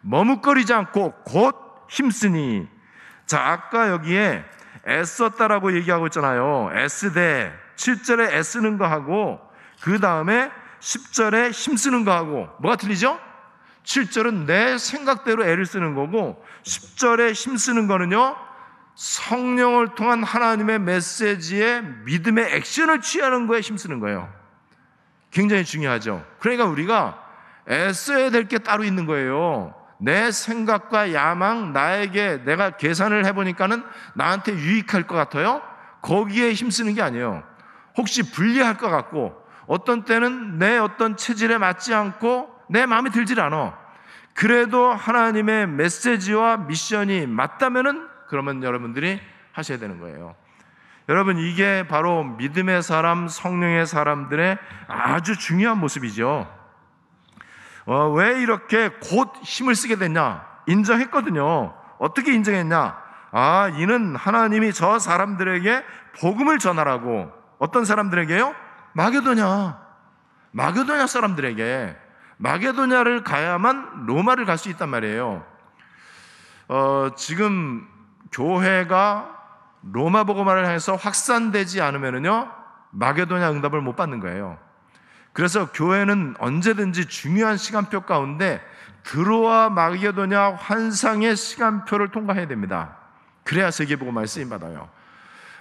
머뭇거리지 0.00 0.72
않고 0.72 1.12
곧 1.24 1.56
힘쓰니. 1.88 2.68
자, 3.26 3.40
아까 3.40 3.90
여기에 3.90 4.44
애썼다라고 4.86 5.76
얘기하고 5.76 6.06
있잖아요. 6.06 6.70
애쓰되 6.74 7.52
7절에 7.76 8.32
애쓰는 8.32 8.78
거 8.78 8.86
하고 8.86 9.40
그 9.80 10.00
다음에 10.00 10.50
10절에 10.80 11.50
힘쓰는 11.50 12.04
거 12.04 12.12
하고 12.12 12.48
뭐가 12.60 12.76
틀리죠? 12.76 13.18
7절은 13.84 14.46
내 14.46 14.78
생각대로 14.78 15.44
애를 15.44 15.66
쓰는 15.66 15.94
거고 15.94 16.44
10절에 16.64 17.32
힘쓰는 17.32 17.86
거는요. 17.86 18.36
성령을 18.96 19.94
통한 19.94 20.24
하나님의 20.24 20.80
메시지에 20.80 21.82
믿음의 22.04 22.56
액션을 22.56 23.02
취하는 23.02 23.46
거에 23.46 23.60
힘쓰는 23.60 24.00
거예요. 24.00 24.32
굉장히 25.30 25.64
중요하죠. 25.64 26.24
그러니까 26.40 26.64
우리가 26.64 27.22
애써야 27.68 28.30
될 28.30 28.48
게 28.48 28.58
따로 28.58 28.84
있는 28.84 29.06
거예요. 29.06 29.74
내 29.98 30.30
생각과 30.30 31.12
야망, 31.12 31.72
나에게 31.72 32.44
내가 32.44 32.70
계산을 32.70 33.26
해보니까는 33.26 33.82
나한테 34.14 34.52
유익할 34.54 35.06
것 35.06 35.14
같아요? 35.14 35.62
거기에 36.00 36.52
힘쓰는 36.52 36.94
게 36.94 37.02
아니에요. 37.02 37.42
혹시 37.96 38.30
불리할 38.30 38.76
것 38.78 38.88
같고 38.88 39.34
어떤 39.66 40.04
때는 40.04 40.58
내 40.58 40.78
어떤 40.78 41.16
체질에 41.16 41.58
맞지 41.58 41.92
않고 41.92 42.48
내 42.68 42.86
마음에 42.86 43.10
들질 43.10 43.40
않아. 43.40 43.76
그래도 44.34 44.92
하나님의 44.92 45.66
메시지와 45.66 46.58
미션이 46.58 47.26
맞다면은 47.26 48.15
그러면 48.28 48.62
여러분들이 48.62 49.20
하셔야 49.52 49.78
되는 49.78 50.00
거예요. 50.00 50.34
여러분 51.08 51.38
이게 51.38 51.86
바로 51.86 52.24
믿음의 52.24 52.82
사람, 52.82 53.28
성령의 53.28 53.86
사람들의 53.86 54.58
아주 54.88 55.38
중요한 55.38 55.78
모습이죠. 55.78 56.52
어, 57.86 58.08
왜 58.10 58.40
이렇게 58.42 58.88
곧 58.88 59.32
힘을 59.42 59.76
쓰게 59.76 59.96
됐냐? 59.96 60.44
인정했거든요. 60.66 61.74
어떻게 61.98 62.34
인정했냐? 62.34 62.98
아, 63.30 63.68
이는 63.76 64.16
하나님이 64.16 64.72
저 64.72 64.98
사람들에게 64.98 65.84
복음을 66.20 66.58
전하라고 66.58 67.30
어떤 67.58 67.84
사람들에게요? 67.84 68.54
마게도냐. 68.94 69.86
마게도냐 70.50 71.06
사람들에게 71.06 71.96
마게도냐를 72.38 73.22
가야만 73.22 74.06
로마를 74.06 74.44
갈 74.44 74.58
수 74.58 74.68
있단 74.70 74.88
말이에요. 74.88 75.44
어, 76.68 77.10
지금 77.16 77.86
교회가 78.36 79.34
로마 79.92 80.24
복음화를 80.24 80.66
해서 80.66 80.94
확산되지 80.94 81.80
않으면요 81.80 82.50
마게도냐 82.90 83.50
응답을 83.50 83.80
못 83.80 83.96
받는 83.96 84.20
거예요. 84.20 84.58
그래서 85.32 85.70
교회는 85.72 86.34
언제든지 86.38 87.06
중요한 87.06 87.56
시간표 87.56 88.02
가운데 88.02 88.60
드로아 89.04 89.70
마게도냐 89.70 90.54
환상의 90.54 91.36
시간표를 91.36 92.10
통과해야 92.10 92.46
됩니다. 92.46 92.96
그래야 93.44 93.70
세계복음화에 93.70 94.26
쓰임 94.26 94.50
받아요. 94.50 94.88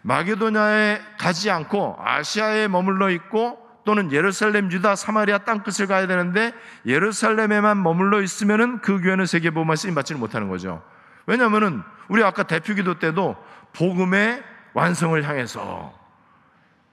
마게도냐에 0.01 1.01
가지 1.17 1.51
않고 1.51 1.97
아시아에 1.99 2.67
머물러 2.67 3.09
있고 3.11 3.59
또는 3.85 4.11
예루살렘, 4.11 4.71
유다, 4.71 4.95
사마리아 4.95 5.39
땅 5.39 5.61
끝을 5.61 5.85
가야 5.87 6.07
되는데 6.07 6.53
예루살렘에만 6.85 7.81
머물러 7.83 8.21
있으면은 8.21 8.81
그 8.81 8.99
교회는 9.01 9.27
세계복음화 9.27 9.75
쓰임 9.75 9.93
받지를 9.93 10.19
못하는 10.19 10.49
거죠. 10.49 10.81
왜냐하면은 11.25 11.83
우리 12.07 12.23
아까 12.23 12.43
대표기도 12.43 12.99
때도 12.99 13.35
복음의 13.73 14.43
완성을 14.73 15.21
향해서 15.23 15.93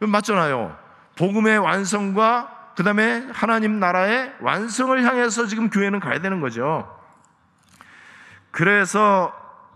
맞잖아요. 0.01 0.77
복음의 1.17 1.59
완성과 1.59 2.73
그 2.77 2.83
다음에 2.83 3.29
하나님 3.33 3.79
나라의 3.79 4.35
완성을 4.41 5.03
향해서 5.05 5.47
지금 5.47 5.69
교회는 5.69 6.01
가야 6.01 6.21
되는 6.21 6.41
거죠. 6.41 6.99
그래서 8.51 9.33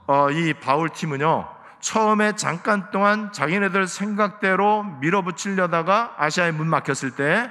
어, 0.06 0.30
이 0.30 0.54
바울 0.54 0.88
팀은요 0.88 1.48
처음에 1.80 2.36
잠깐 2.36 2.90
동안 2.90 3.32
자기네들 3.32 3.86
생각대로 3.86 4.82
밀어붙이려다가 5.00 6.14
아시아에 6.16 6.52
문 6.52 6.68
막혔을 6.68 7.12
때 7.12 7.50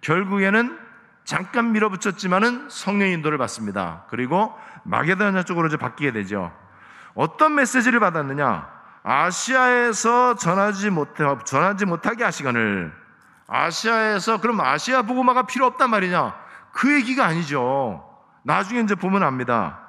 결국에는 0.00 0.78
잠깐 1.24 1.72
밀어붙였지만은 1.72 2.68
성령 2.70 3.08
인도를 3.08 3.38
받습니다. 3.38 4.04
그리고 4.08 4.54
마게도냐 4.84 5.44
쪽으로 5.44 5.68
이제 5.68 5.76
바뀌게 5.76 6.12
되죠. 6.12 6.52
어떤 7.14 7.54
메시지를 7.54 8.00
받았느냐? 8.00 8.68
아시아에서 9.02 10.34
전하지 10.36 10.90
못해 10.90 11.24
전하지 11.44 11.86
못하게 11.86 12.24
하시거늘 12.24 12.92
아시아에서 13.46 14.40
그럼 14.40 14.60
아시아 14.60 15.02
복음화가 15.02 15.42
필요 15.42 15.66
없단 15.66 15.90
말이냐? 15.90 16.34
그 16.72 16.94
얘기가 16.94 17.24
아니죠. 17.24 18.06
나중에 18.42 18.80
이제 18.80 18.94
보면 18.94 19.22
압니다. 19.22 19.80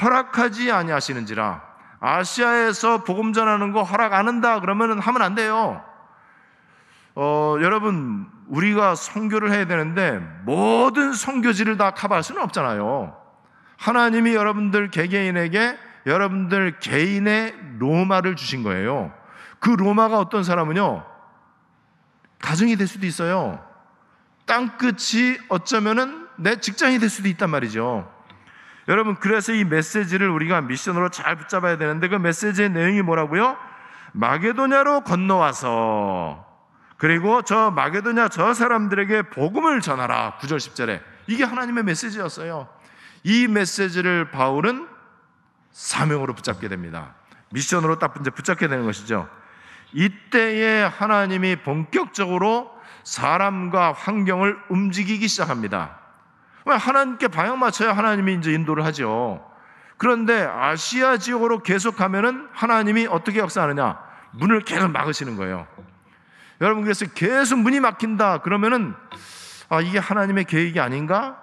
허락하지 0.00 0.70
아니하시는지라 0.72 1.62
아시아에서 2.00 3.04
복음 3.04 3.32
전하는 3.32 3.72
거 3.72 3.82
허락 3.82 4.14
안 4.14 4.26
한다 4.26 4.60
그러면 4.60 4.98
하면 4.98 5.22
안 5.22 5.34
돼요. 5.34 5.82
어, 7.14 7.56
여러분 7.60 8.26
우리가 8.48 8.94
선교를 8.94 9.52
해야 9.52 9.66
되는데 9.66 10.18
모든 10.44 11.12
선교지를 11.12 11.76
다 11.76 11.90
커버할 11.92 12.22
수는 12.22 12.42
없잖아요. 12.42 13.16
하나님이 13.78 14.34
여러분들 14.34 14.90
개개인에게 14.90 15.76
여러분들 16.06 16.78
개인의 16.80 17.54
로마를 17.78 18.36
주신 18.36 18.62
거예요. 18.62 19.12
그 19.60 19.70
로마가 19.70 20.18
어떤 20.18 20.42
사람은요, 20.42 21.04
가정이 22.40 22.76
될 22.76 22.86
수도 22.86 23.06
있어요. 23.06 23.64
땅 24.46 24.76
끝이 24.76 25.38
어쩌면은 25.48 26.26
내 26.36 26.56
직장이 26.56 26.98
될 26.98 27.08
수도 27.08 27.28
있단 27.28 27.50
말이죠. 27.50 28.10
여러분, 28.88 29.14
그래서 29.14 29.52
이 29.52 29.64
메시지를 29.64 30.28
우리가 30.28 30.60
미션으로 30.62 31.10
잘 31.10 31.36
붙잡아야 31.36 31.78
되는데 31.78 32.08
그 32.08 32.16
메시지의 32.16 32.70
내용이 32.70 33.02
뭐라고요? 33.02 33.56
마게도냐로 34.12 35.02
건너와서 35.02 36.51
그리고 37.02 37.42
저 37.42 37.72
마게도냐 37.72 38.28
저 38.28 38.54
사람들에게 38.54 39.22
복음을 39.22 39.80
전하라. 39.80 40.38
9절 40.38 40.58
10절에. 40.58 41.02
이게 41.26 41.42
하나님의 41.42 41.82
메시지였어요. 41.82 42.68
이 43.24 43.48
메시지를 43.48 44.30
바울은 44.30 44.86
사명으로 45.72 46.32
붙잡게 46.32 46.68
됩니다. 46.68 47.16
미션으로 47.50 47.98
딱 47.98 48.14
이제 48.20 48.30
붙잡게 48.30 48.68
되는 48.68 48.84
것이죠. 48.84 49.28
이때에 49.92 50.84
하나님이 50.84 51.56
본격적으로 51.64 52.70
사람과 53.02 53.90
환경을 53.90 54.56
움직이기 54.68 55.26
시작합니다. 55.26 55.98
하나님께 56.64 57.26
방향 57.26 57.58
맞춰야 57.58 57.96
하나님이 57.96 58.34
이제 58.34 58.52
인도를 58.52 58.84
하죠. 58.84 59.44
그런데 59.96 60.44
아시아 60.44 61.16
지역으로 61.16 61.64
계속 61.64 61.96
가면은 61.96 62.46
하나님이 62.52 63.08
어떻게 63.08 63.40
역사하느냐? 63.40 63.98
문을 64.34 64.60
계속 64.60 64.92
막으시는 64.92 65.36
거예요. 65.36 65.66
여러분 66.62 66.84
그래서 66.84 67.06
계속 67.06 67.58
문이 67.58 67.80
막힌다 67.80 68.38
그러면은 68.38 68.94
아 69.68 69.80
이게 69.80 69.98
하나님의 69.98 70.44
계획이 70.44 70.78
아닌가 70.78 71.36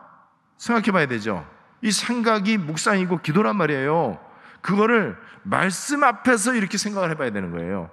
생각해 0.58 0.92
봐야 0.92 1.08
되죠. 1.08 1.46
이 1.82 1.92
생각이 1.92 2.58
묵상이고 2.58 3.20
기도란 3.20 3.58
말이에요. 3.58 4.18
그거를 4.62 5.18
말씀 5.44 6.06
앞에서 6.06 6.54
이렇게 6.54 6.78
생각을 6.78 7.12
해 7.12 7.16
봐야 7.16 7.32
되는 7.32 7.52
거예요. 7.52 7.90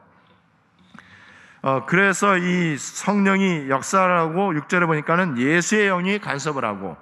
어, 1.63 1.85
그래서 1.87 2.39
이 2.39 2.79
성령이 2.79 3.71
역사하고 3.71 4.53
6절에 4.53 4.87
보니까는 4.87 5.37
예수의 5.37 5.89
영이 5.89 6.21
간섭을 6.21 6.65
하고 6.65 6.97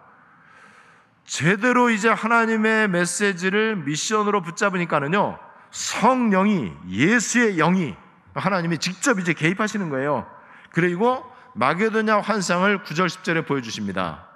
제대로 1.27 1.91
이제 1.91 2.09
하나님의 2.09 2.89
메시지를 2.89 3.77
미션으로 3.77 4.41
붙잡으니까는요 4.41 5.39
성령이 5.71 6.73
예수의 6.89 7.57
영이 7.57 7.95
하나님이 8.35 8.79
직접 8.79 9.19
이제 9.21 9.33
개입하시는 9.33 9.89
거예요. 9.91 10.29
그리고 10.71 11.25
마게도냐 11.55 12.21
환상을 12.21 12.83
9절 12.83 13.07
10절에 13.07 13.47
보여주십니다. 13.47 14.27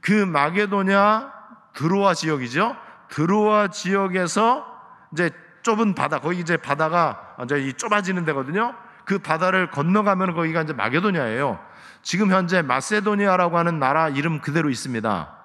그 0.00 0.12
마게도냐 0.12 1.32
드로아 1.74 2.14
지역이죠. 2.14 2.76
드로아 3.08 3.68
지역에서 3.68 4.66
이제 5.12 5.30
좁은 5.62 5.94
바다, 5.94 6.20
거기 6.20 6.38
이제 6.38 6.56
바다가 6.56 7.36
이제 7.44 7.58
이 7.58 7.72
좁아지는 7.74 8.24
데거든요. 8.24 8.74
그 9.04 9.18
바다를 9.18 9.70
건너가면 9.70 10.34
거기가 10.34 10.62
이제 10.62 10.72
마게도냐예요. 10.72 11.58
지금 12.02 12.30
현재 12.30 12.62
마세도니아라고 12.62 13.58
하는 13.58 13.78
나라 13.78 14.08
이름 14.08 14.40
그대로 14.40 14.70
있습니다. 14.70 15.36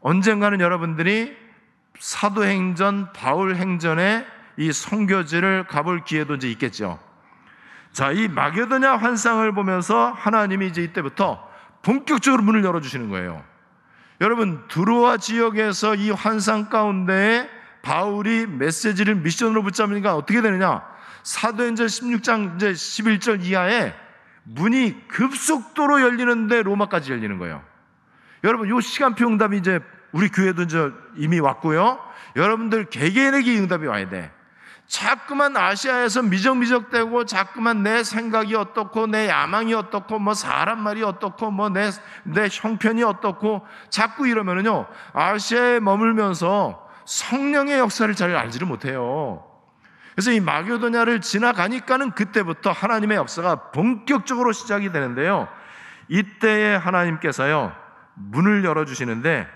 언젠가는 0.00 0.60
여러분들이 0.60 1.36
사도행전, 1.98 3.12
바울행전에 3.12 4.26
이 4.56 4.72
성교지를 4.72 5.66
가볼 5.66 6.04
기회도 6.04 6.36
이제 6.36 6.50
있겠죠. 6.50 6.98
자, 7.92 8.10
이 8.10 8.28
마게도냐 8.28 8.96
환상을 8.96 9.52
보면서 9.52 10.10
하나님이 10.10 10.66
이제 10.68 10.82
이때부터 10.82 11.48
본격적으로 11.82 12.42
문을 12.42 12.64
열어주시는 12.64 13.08
거예요. 13.10 13.44
여러분, 14.20 14.64
드로아 14.68 15.18
지역에서 15.18 15.94
이 15.96 16.10
환상 16.10 16.68
가운데 16.68 17.48
바울이 17.82 18.46
메시지를 18.46 19.16
미션으로 19.16 19.62
붙잡으니까 19.62 20.16
어떻게 20.16 20.40
되느냐? 20.40 20.82
사도행전 21.22 21.86
16장 21.86 22.56
이제 22.56 22.72
11절 22.72 23.44
이하에 23.44 23.94
문이 24.44 25.08
급속도로 25.08 26.00
열리는데 26.00 26.62
로마까지 26.62 27.12
열리는 27.12 27.38
거예요. 27.38 27.62
여러분, 28.42 28.68
요 28.68 28.80
시간표 28.80 29.26
응답이 29.26 29.56
이제 29.58 29.80
우리 30.12 30.28
교회도 30.28 30.62
이제 30.62 30.90
이미 31.16 31.40
왔고요. 31.40 31.98
여러분들 32.36 32.86
개개인에게 32.86 33.58
응답이 33.58 33.86
와야 33.86 34.08
돼. 34.08 34.30
자꾸만 34.86 35.56
아시아에서 35.56 36.22
미적미적되고 36.22 37.24
자꾸만 37.24 37.82
내 37.82 38.04
생각이 38.04 38.54
어떻고 38.54 39.06
내 39.06 39.28
야망이 39.28 39.74
어떻고 39.74 40.18
뭐 40.18 40.34
사람 40.34 40.80
말이 40.80 41.02
어떻고 41.02 41.50
뭐 41.50 41.70
내 41.70 41.90
내 42.24 42.48
형편이 42.50 43.02
어떻고 43.02 43.66
자꾸 43.88 44.28
이러면은요 44.28 44.86
아시아에 45.14 45.80
머물면서 45.80 46.86
성령의 47.06 47.78
역사를 47.78 48.12
잘 48.14 48.34
알지를 48.36 48.66
못해요. 48.66 49.44
그래서 50.14 50.30
이 50.30 50.38
마교도냐를 50.40 51.20
지나가니까는 51.20 52.12
그때부터 52.12 52.70
하나님의 52.70 53.16
역사가 53.16 53.72
본격적으로 53.72 54.52
시작이 54.52 54.92
되는데요. 54.92 55.48
이때에 56.08 56.76
하나님께서요 56.76 57.72
문을 58.14 58.64
열어 58.64 58.84
주시는데 58.84 59.48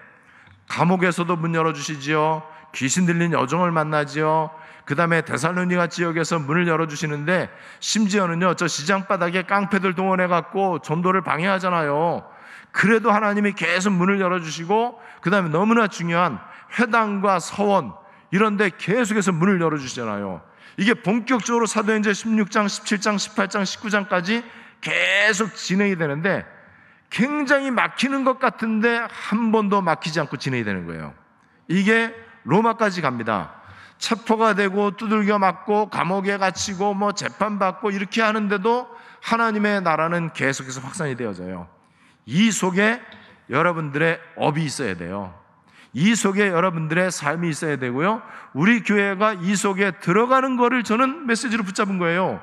감옥에서도 0.68 1.36
문 1.36 1.54
열어 1.54 1.72
주시지요. 1.72 2.42
귀신 2.74 3.06
들린 3.06 3.32
여종을 3.32 3.70
만나지요. 3.70 4.50
그 4.88 4.94
다음에 4.94 5.20
데살로니가 5.20 5.88
지역에서 5.88 6.38
문을 6.38 6.66
열어주시는데 6.66 7.50
심지어는요, 7.78 8.54
저 8.54 8.66
시장 8.66 9.06
바닥에 9.06 9.42
깡패들 9.42 9.92
동원해갖고 9.94 10.78
전도를 10.78 11.20
방해하잖아요. 11.20 12.26
그래도 12.72 13.12
하나님이 13.12 13.52
계속 13.52 13.90
문을 13.90 14.18
열어주시고, 14.18 14.98
그 15.20 15.28
다음에 15.28 15.50
너무나 15.50 15.88
중요한 15.88 16.38
회당과 16.78 17.38
서원, 17.38 17.92
이런데 18.30 18.70
계속해서 18.78 19.30
문을 19.32 19.60
열어주시잖아요. 19.60 20.40
이게 20.78 20.94
본격적으로 20.94 21.66
사도행전 21.66 22.14
16장, 22.14 22.64
17장, 22.64 23.16
18장, 23.16 24.08
19장까지 24.08 24.42
계속 24.80 25.54
진행이 25.54 25.96
되는데 25.96 26.46
굉장히 27.10 27.70
막히는 27.70 28.24
것 28.24 28.38
같은데 28.38 29.06
한 29.10 29.52
번도 29.52 29.82
막히지 29.82 30.18
않고 30.20 30.38
진행이 30.38 30.64
되는 30.64 30.86
거예요. 30.86 31.12
이게 31.66 32.14
로마까지 32.44 33.02
갑니다. 33.02 33.57
체포가 33.98 34.54
되고 34.54 34.92
두들겨 34.92 35.38
맞고 35.38 35.90
감옥에 35.90 36.38
갇히고 36.38 36.94
뭐 36.94 37.12
재판받고 37.12 37.90
이렇게 37.90 38.22
하는데도 38.22 38.88
하나님의 39.22 39.82
나라는 39.82 40.32
계속해서 40.32 40.80
확산이 40.80 41.16
되어져요. 41.16 41.68
이 42.26 42.50
속에 42.50 43.00
여러분들의 43.50 44.20
업이 44.36 44.64
있어야 44.64 44.96
돼요. 44.96 45.34
이 45.92 46.14
속에 46.14 46.48
여러분들의 46.48 47.10
삶이 47.10 47.48
있어야 47.48 47.76
되고요. 47.76 48.22
우리 48.52 48.82
교회가 48.82 49.34
이 49.34 49.56
속에 49.56 49.92
들어가는 50.00 50.56
거를 50.56 50.84
저는 50.84 51.26
메시지로 51.26 51.64
붙잡은 51.64 51.98
거예요. 51.98 52.40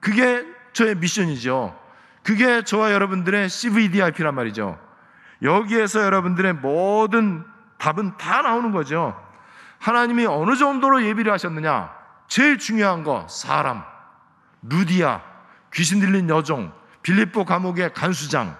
그게 0.00 0.44
저의 0.72 0.96
미션이죠. 0.96 1.78
그게 2.22 2.62
저와 2.62 2.92
여러분들의 2.92 3.48
CVDIP란 3.48 4.34
말이죠. 4.34 4.78
여기에서 5.42 6.02
여러분들의 6.02 6.54
모든 6.54 7.44
답은 7.78 8.16
다 8.16 8.42
나오는 8.42 8.72
거죠. 8.72 9.14
하나님이 9.78 10.26
어느 10.26 10.56
정도로 10.56 11.04
예비를 11.04 11.32
하셨느냐? 11.32 11.94
제일 12.28 12.58
중요한 12.58 13.04
거 13.04 13.26
사람, 13.28 13.84
루디아, 14.62 15.20
귀신 15.72 16.00
들린 16.00 16.28
여종, 16.28 16.72
빌립보 17.02 17.44
감옥의 17.44 17.92
간수장, 17.92 18.56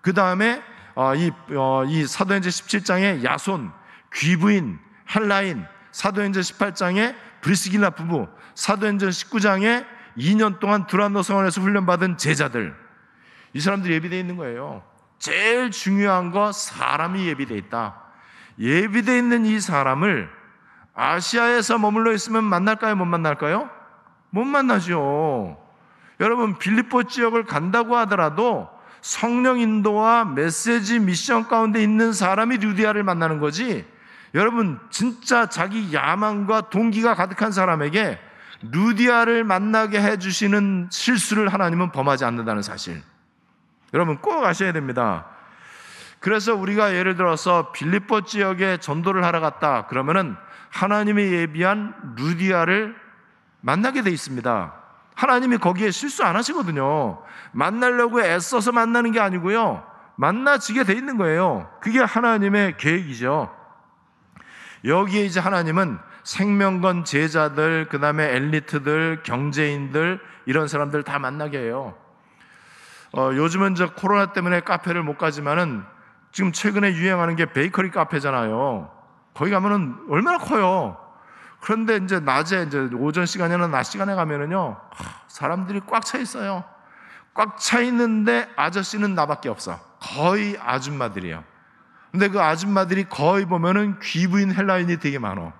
그 0.00 0.12
다음에 0.12 0.62
어, 0.94 1.14
이, 1.14 1.30
어, 1.56 1.84
이 1.86 2.06
사도행전 2.06 2.50
17장의 2.50 3.24
야손, 3.24 3.70
귀부인, 4.14 4.78
헬라인, 5.14 5.64
사도행전 5.92 6.42
18장의 6.42 7.14
브리스길라 7.40 7.90
부부, 7.90 8.28
사도행전 8.54 9.10
19장에 9.10 9.86
2년 10.16 10.58
동안 10.58 10.86
두란노 10.86 11.22
성원에서 11.22 11.60
훈련받은 11.60 12.18
제자들, 12.18 12.74
이 13.52 13.60
사람들이 13.60 13.94
예비되어 13.94 14.18
있는 14.18 14.36
거예요. 14.36 14.82
제일 15.18 15.70
중요한 15.70 16.30
거 16.30 16.52
사람이 16.52 17.26
예비되어 17.26 17.56
있다. 17.56 18.02
예비되어 18.58 19.16
있는 19.16 19.46
이 19.46 19.60
사람을 19.60 20.37
아시아에서 20.98 21.78
머물러 21.78 22.12
있으면 22.12 22.44
만날까요? 22.44 22.96
못 22.96 23.04
만날까요? 23.04 23.70
못 24.30 24.44
만나죠. 24.44 25.56
여러분, 26.20 26.58
빌리포 26.58 27.04
지역을 27.04 27.44
간다고 27.44 27.96
하더라도 27.98 28.68
성령 29.00 29.60
인도와 29.60 30.24
메시지 30.24 30.98
미션 30.98 31.46
가운데 31.46 31.80
있는 31.80 32.12
사람이 32.12 32.56
루디아를 32.58 33.04
만나는 33.04 33.38
거지. 33.38 33.86
여러분, 34.34 34.80
진짜 34.90 35.48
자기 35.48 35.94
야망과 35.94 36.70
동기가 36.70 37.14
가득한 37.14 37.52
사람에게 37.52 38.18
루디아를 38.62 39.44
만나게 39.44 40.00
해주시는 40.00 40.88
실수를 40.90 41.52
하나님은 41.52 41.92
범하지 41.92 42.24
않는다는 42.24 42.62
사실. 42.62 43.00
여러분 43.94 44.18
꼭 44.18 44.44
아셔야 44.44 44.72
됩니다. 44.72 45.26
그래서 46.20 46.54
우리가 46.54 46.94
예를 46.94 47.16
들어서 47.16 47.70
빌립보 47.72 48.22
지역에 48.22 48.78
전도를 48.78 49.24
하러 49.24 49.40
갔다. 49.40 49.86
그러면은 49.86 50.36
하나님이 50.70 51.22
예비한 51.32 51.94
루디아를 52.16 52.96
만나게 53.60 54.02
돼 54.02 54.10
있습니다. 54.10 54.74
하나님이 55.14 55.58
거기에 55.58 55.90
실수 55.90 56.24
안 56.24 56.36
하시거든요. 56.36 57.22
만나려고 57.52 58.20
애써서 58.22 58.72
만나는 58.72 59.12
게 59.12 59.20
아니고요. 59.20 59.84
만나지게 60.16 60.84
돼 60.84 60.94
있는 60.94 61.16
거예요. 61.16 61.70
그게 61.80 62.00
하나님의 62.00 62.76
계획이죠. 62.76 63.54
여기에 64.84 65.24
이제 65.24 65.40
하나님은 65.40 65.98
생명건 66.22 67.04
제자들, 67.04 67.86
그 67.88 67.98
다음에 67.98 68.34
엘리트들, 68.34 69.22
경제인들, 69.24 70.20
이런 70.46 70.68
사람들 70.68 71.02
다 71.02 71.18
만나게 71.18 71.58
해요. 71.58 71.96
어, 73.12 73.30
요즘은 73.34 73.74
저 73.74 73.94
코로나 73.94 74.32
때문에 74.32 74.60
카페를 74.60 75.02
못 75.02 75.18
가지만은 75.18 75.84
지금 76.30 76.52
최근에 76.52 76.92
유행하는 76.94 77.36
게 77.36 77.46
베이커리 77.46 77.90
카페잖아요. 77.90 78.97
거기 79.38 79.52
가면은 79.52 79.94
얼마나 80.10 80.36
커요. 80.38 80.96
그런데 81.60 81.96
이제 81.96 82.18
낮에 82.18 82.64
이제 82.64 82.90
오전 82.94 83.24
시간이나 83.24 83.68
낮 83.68 83.84
시간에 83.84 84.16
가면은요 84.16 84.76
사람들이 85.28 85.82
꽉 85.88 86.04
차 86.04 86.18
있어요. 86.18 86.64
꽉 87.34 87.56
차 87.56 87.80
있는데 87.82 88.48
아저씨는 88.56 89.14
나밖에 89.14 89.48
없어. 89.48 89.78
거의 90.00 90.58
아줌마들이에요. 90.60 91.44
근데 92.10 92.28
그 92.28 92.40
아줌마들이 92.42 93.04
거의 93.04 93.44
보면은 93.46 94.00
귀부인 94.00 94.52
헬라인이 94.52 94.98
되게 94.98 95.20
많어. 95.20 95.52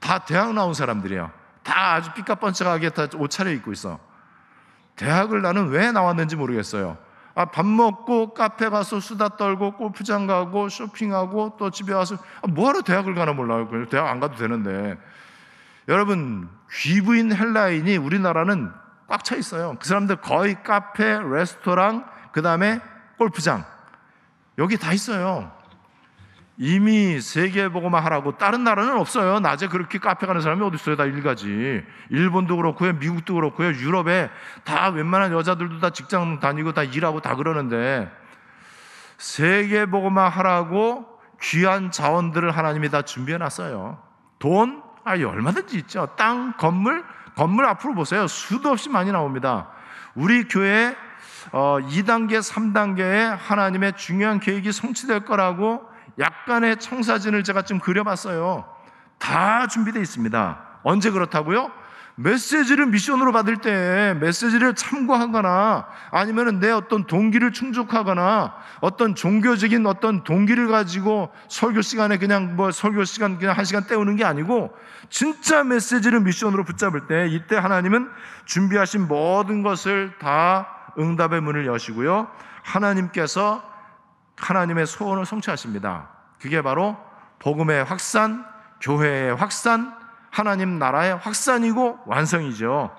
다 0.00 0.20
대학 0.20 0.54
나온 0.54 0.72
사람들이에요. 0.72 1.30
다 1.62 1.92
아주 1.92 2.14
삐까뻔쩍하게 2.14 2.88
다 2.90 3.06
옷 3.18 3.30
차려 3.30 3.50
입고 3.50 3.70
있어. 3.72 4.00
대학을 4.96 5.42
나는 5.42 5.68
왜 5.68 5.92
나왔는지 5.92 6.36
모르겠어요. 6.36 6.96
아, 7.34 7.46
밥 7.46 7.64
먹고 7.64 8.34
카페 8.34 8.68
가서 8.68 9.00
수다 9.00 9.36
떨고 9.36 9.72
골프장 9.72 10.26
가고 10.26 10.68
쇼핑하고 10.68 11.56
또 11.58 11.70
집에 11.70 11.92
와서 11.92 12.16
아, 12.42 12.46
뭐하러 12.48 12.82
대학을 12.82 13.14
가나 13.14 13.32
몰라요. 13.32 13.68
대학 13.88 14.08
안 14.08 14.20
가도 14.20 14.36
되는데. 14.36 14.98
여러분, 15.88 16.48
귀부인 16.72 17.34
헬라인이 17.34 17.96
우리나라는 17.96 18.70
꽉 19.08 19.24
차 19.24 19.36
있어요. 19.36 19.76
그 19.80 19.88
사람들 19.88 20.16
거의 20.16 20.62
카페, 20.62 21.18
레스토랑, 21.18 22.04
그 22.32 22.42
다음에 22.42 22.80
골프장. 23.18 23.64
여기 24.58 24.76
다 24.76 24.92
있어요. 24.92 25.50
이미 26.62 27.22
세계보고만 27.22 28.04
하라고 28.04 28.36
다른 28.36 28.64
나라는 28.64 28.98
없어요. 28.98 29.40
낮에 29.40 29.66
그렇게 29.66 29.98
카페 29.98 30.26
가는 30.26 30.42
사람이 30.42 30.62
어디 30.62 30.74
있어요? 30.74 30.94
다 30.94 31.06
일가지. 31.06 31.82
일본도 32.10 32.54
그렇고요, 32.58 32.92
미국도 32.92 33.32
그렇고요, 33.32 33.68
유럽에 33.68 34.28
다 34.62 34.90
웬만한 34.90 35.32
여자들도 35.32 35.80
다 35.80 35.88
직장 35.88 36.38
다니고 36.38 36.74
다 36.74 36.82
일하고 36.82 37.22
다 37.22 37.34
그러는데 37.34 38.12
세계보고만 39.16 40.30
하라고 40.30 41.06
귀한 41.40 41.90
자원들을 41.90 42.50
하나님이 42.50 42.90
다 42.90 43.00
준비해 43.00 43.38
놨어요. 43.38 43.98
돈, 44.38 44.82
아, 45.02 45.12
얼마든지 45.12 45.78
있죠. 45.78 46.14
땅, 46.18 46.52
건물, 46.58 47.02
건물 47.36 47.64
앞으로 47.64 47.94
보세요. 47.94 48.26
수도 48.26 48.68
없이 48.68 48.90
많이 48.90 49.10
나옵니다. 49.10 49.70
우리 50.14 50.46
교회 50.46 50.94
어, 51.52 51.78
2단계, 51.80 52.40
3단계에 52.42 53.34
하나님의 53.38 53.96
중요한 53.96 54.40
계획이 54.40 54.72
성취될 54.72 55.24
거라고 55.24 55.88
약간의 56.18 56.78
청사진을 56.78 57.44
제가 57.44 57.62
좀 57.62 57.78
그려봤어요. 57.78 58.64
다 59.18 59.66
준비되어 59.66 60.02
있습니다. 60.02 60.58
언제 60.82 61.10
그렇다고요? 61.10 61.70
메시지를 62.16 62.86
미션으로 62.86 63.32
받을 63.32 63.56
때 63.56 64.14
메시지를 64.20 64.74
참고하거나 64.74 65.86
아니면 66.10 66.60
내 66.60 66.70
어떤 66.70 67.06
동기를 67.06 67.52
충족하거나 67.52 68.54
어떤 68.80 69.14
종교적인 69.14 69.86
어떤 69.86 70.22
동기를 70.22 70.68
가지고 70.68 71.30
설교 71.48 71.80
시간에 71.80 72.18
그냥 72.18 72.56
뭐 72.56 72.72
설교 72.72 73.04
시간 73.04 73.38
그냥 73.38 73.56
한 73.56 73.64
시간 73.64 73.86
때우는 73.86 74.16
게 74.16 74.24
아니고 74.24 74.74
진짜 75.08 75.64
메시지를 75.64 76.20
미션으로 76.20 76.64
붙잡을 76.64 77.06
때 77.06 77.26
이때 77.28 77.56
하나님은 77.56 78.10
준비하신 78.44 79.08
모든 79.08 79.62
것을 79.62 80.12
다 80.18 80.92
응답의 80.98 81.40
문을 81.40 81.66
여시고요. 81.66 82.28
하나님께서 82.62 83.69
하나님의 84.40 84.86
소원을 84.86 85.26
성취하십니다. 85.26 86.08
그게 86.40 86.62
바로 86.62 86.96
복음의 87.38 87.84
확산, 87.84 88.44
교회의 88.80 89.34
확산, 89.34 89.94
하나님 90.30 90.78
나라의 90.78 91.16
확산이고 91.16 92.00
완성이죠. 92.06 92.96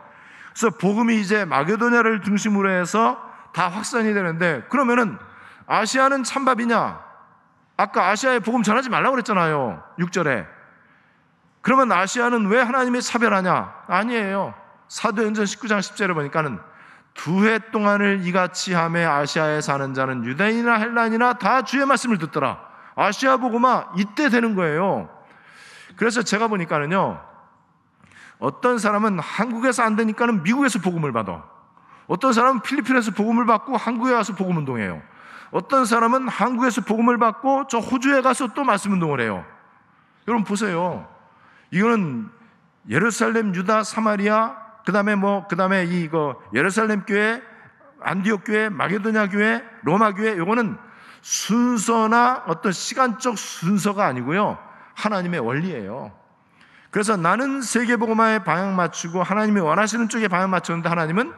그래서 0.54 0.77
복음이 0.77 1.19
이제 1.19 1.45
마게도냐를 1.45 2.21
중심으로 2.21 2.69
해서 2.69 3.21
다 3.54 3.67
확산이 3.69 4.13
되는데 4.13 4.63
그러면은 4.69 5.17
아시아는 5.65 6.23
찬밥이냐? 6.23 6.99
아까 7.77 8.10
아시아에 8.10 8.39
복음 8.39 8.63
전하지 8.63 8.89
말라고 8.89 9.12
그랬잖아요. 9.13 9.82
6절에. 9.99 10.45
그러면 11.62 11.91
아시아는 11.91 12.47
왜 12.47 12.62
하나님이 12.62 13.01
차별하냐? 13.01 13.73
아니에요. 13.88 14.54
사도행전 14.88 15.45
19장 15.45 15.80
10절에 15.80 16.13
보니까는 16.13 16.60
두 17.13 17.45
해 17.45 17.60
동안을 17.71 18.21
이같이 18.26 18.74
함에 18.74 19.06
아시아에 19.06 19.62
사는 19.62 19.93
자는 19.93 20.26
유대인이나 20.26 20.76
헬란이나 20.76 21.34
다 21.34 21.62
주의 21.63 21.86
말씀을 21.86 22.17
듣더라. 22.17 22.60
아시아 22.95 23.38
복음아 23.38 23.93
이때 23.97 24.30
되는 24.30 24.56
거예요. 24.56 25.10
그래서 25.95 26.21
제가 26.21 26.47
보니까는요, 26.47 27.21
어떤 28.39 28.80
사람은 28.80 29.19
한국에서 29.19 29.84
안 29.84 29.95
되니까는 29.95 30.43
미국에서 30.43 30.80
복음을 30.80 31.12
받아. 31.12 31.43
어떤 32.08 32.34
사람은 32.34 32.62
필리핀에서 32.62 33.12
복음을 33.12 33.45
받고 33.45 33.78
한국에 33.78 34.12
와서 34.12 34.34
복음 34.34 34.58
운동해요. 34.58 35.02
어떤 35.52 35.86
사람은 35.86 36.28
한국에서 36.28 36.82
복음을 36.82 37.17
받고 37.17 37.67
저 37.67 37.78
호주에 37.78 38.21
가서 38.21 38.47
또 38.54 38.63
말씀 38.63 38.93
운동을 38.93 39.21
해요. 39.21 39.45
여러분 40.28 40.43
보세요. 40.43 41.08
이거는 41.71 42.30
예루살렘, 42.89 43.54
유다, 43.54 43.84
사마리아, 43.84 44.61
그 44.86 44.91
다음에 44.91 45.15
뭐, 45.15 45.48
그 45.48 45.56
다음에 45.56 45.86
이거 45.86 46.41
예루살렘 46.54 47.04
교회, 47.06 47.41
안디옥 48.02 48.44
교회, 48.46 48.70
마게도냐 48.70 49.30
교회, 49.30 49.63
로마 49.84 50.13
교회, 50.13 50.38
요거는 50.38 50.78
순서나 51.22 52.44
어떤 52.48 52.72
시간적 52.72 53.38
순서가 53.38 54.06
아니고요. 54.06 54.58
하나님의 54.96 55.39
원리예요. 55.39 56.12
그래서 56.89 57.15
나는 57.15 57.62
세계복음화에 57.62 58.44
방향 58.44 58.76
맞추고 58.76 59.24
하나님이 59.24 59.62
원하시는 59.62 60.10
쪽에 60.10 60.28
방향 60.28 60.50
맞췄는데 60.50 60.89
하나님은 60.89 61.34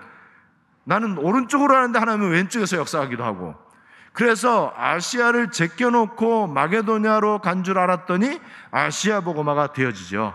나는 0.86 1.17
오른쪽으로 1.17 1.75
하는데 1.75 1.97
하나님은 1.97 2.32
왼쪽에서 2.32 2.77
역사하기도 2.77 3.23
하고 3.23 3.56
그래서 4.13 4.73
아시아를 4.77 5.51
제껴놓고 5.51 6.47
마게도냐로 6.47 7.39
간 7.39 7.63
줄 7.63 7.77
알았더니 7.79 8.39
아시아 8.71 9.21
복음화가 9.21 9.73
되어지죠. 9.73 10.34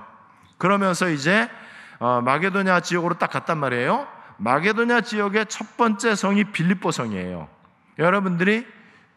그러면서 0.59 1.09
이제 1.09 1.49
어, 1.99 2.21
마게도냐 2.21 2.81
지역으로 2.81 3.15
딱 3.15 3.31
갔단 3.31 3.59
말이에요. 3.59 4.07
마게도냐 4.39 5.01
지역의 5.01 5.47
첫 5.47 5.77
번째 5.77 6.15
성이 6.15 6.45
빌립보 6.45 6.91
성이에요. 6.93 7.49
여러분들이 7.99 8.67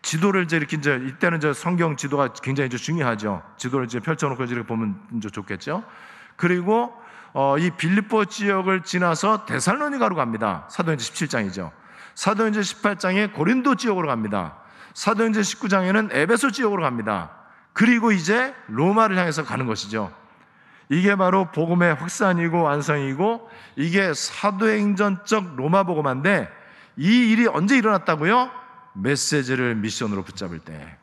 지도를 0.02 0.44
이제 0.44 0.58
이렇게 0.58 0.78
이제 0.78 0.96
이때는 0.96 1.38
이제 1.38 1.54
성경 1.54 1.96
지도가 1.96 2.30
굉장히 2.42 2.68
이제 2.68 2.78
중요하죠. 2.78 3.44
지도를 3.58 3.86
이제 3.86 4.00
펼쳐놓고 4.00 4.44
이렇게 4.46 4.68
보면 4.68 5.00
이제 5.18 5.30
좋겠죠. 5.30 5.84
그리고 6.36 6.92
어, 7.34 7.58
이 7.60 7.70
빌립보 7.70 8.26
지역을 8.26 8.82
지나서 8.82 9.46
데살로니가로 9.46 10.16
갑니다. 10.16 10.68
사도행전 10.70 11.06
17장이죠. 11.06 11.72
사도행전 12.16 12.64
18장에 12.64 13.34
고린도 13.34 13.76
지역으로 13.76 14.08
갑니다. 14.08 14.58
사도행전 14.96 15.44
19장에는 15.44 16.14
에베소 16.14 16.52
지역으로 16.52 16.82
갑니다. 16.82 17.32
그리고 17.74 18.12
이제 18.12 18.54
로마를 18.68 19.18
향해서 19.18 19.44
가는 19.44 19.66
것이죠. 19.66 20.12
이게 20.92 21.16
바로 21.16 21.46
복음의 21.52 21.96
확산이고 21.96 22.64
완성이고 22.64 23.50
이게 23.78 24.14
사도행전적 24.14 25.56
로마 25.56 25.84
복음화인데 25.84 26.50
이 26.98 27.32
일이 27.32 27.48
언제 27.48 27.78
일어났다고요? 27.78 28.52
메시지를 28.96 29.76
미션으로 29.76 30.24
붙잡을 30.24 30.60
때. 30.60 30.98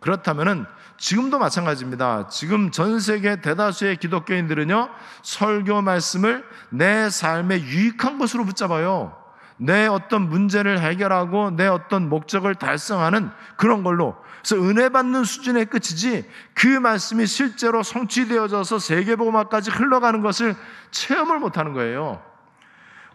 그렇다면은 0.00 0.66
지금도 0.98 1.38
마찬가지입니다. 1.38 2.28
지금 2.28 2.70
전 2.70 3.00
세계 3.00 3.40
대다수의 3.40 3.96
기독교인들은요, 3.96 4.90
설교 5.22 5.80
말씀을 5.80 6.44
내 6.68 7.08
삶에 7.08 7.62
유익한 7.62 8.18
것으로 8.18 8.44
붙잡아요. 8.44 9.16
내 9.62 9.86
어떤 9.86 10.22
문제를 10.22 10.80
해결하고 10.80 11.50
내 11.50 11.66
어떤 11.66 12.08
목적을 12.08 12.54
달성하는 12.54 13.30
그런 13.56 13.82
걸로. 13.82 14.16
그래서 14.38 14.56
은혜 14.56 14.88
받는 14.88 15.24
수준의 15.24 15.66
끝이지 15.66 16.26
그 16.54 16.66
말씀이 16.66 17.26
실제로 17.26 17.82
성취되어져서 17.82 18.78
세계복음화까지 18.78 19.70
흘러가는 19.70 20.22
것을 20.22 20.54
체험을 20.92 21.38
못하는 21.38 21.74
거예요. 21.74 22.22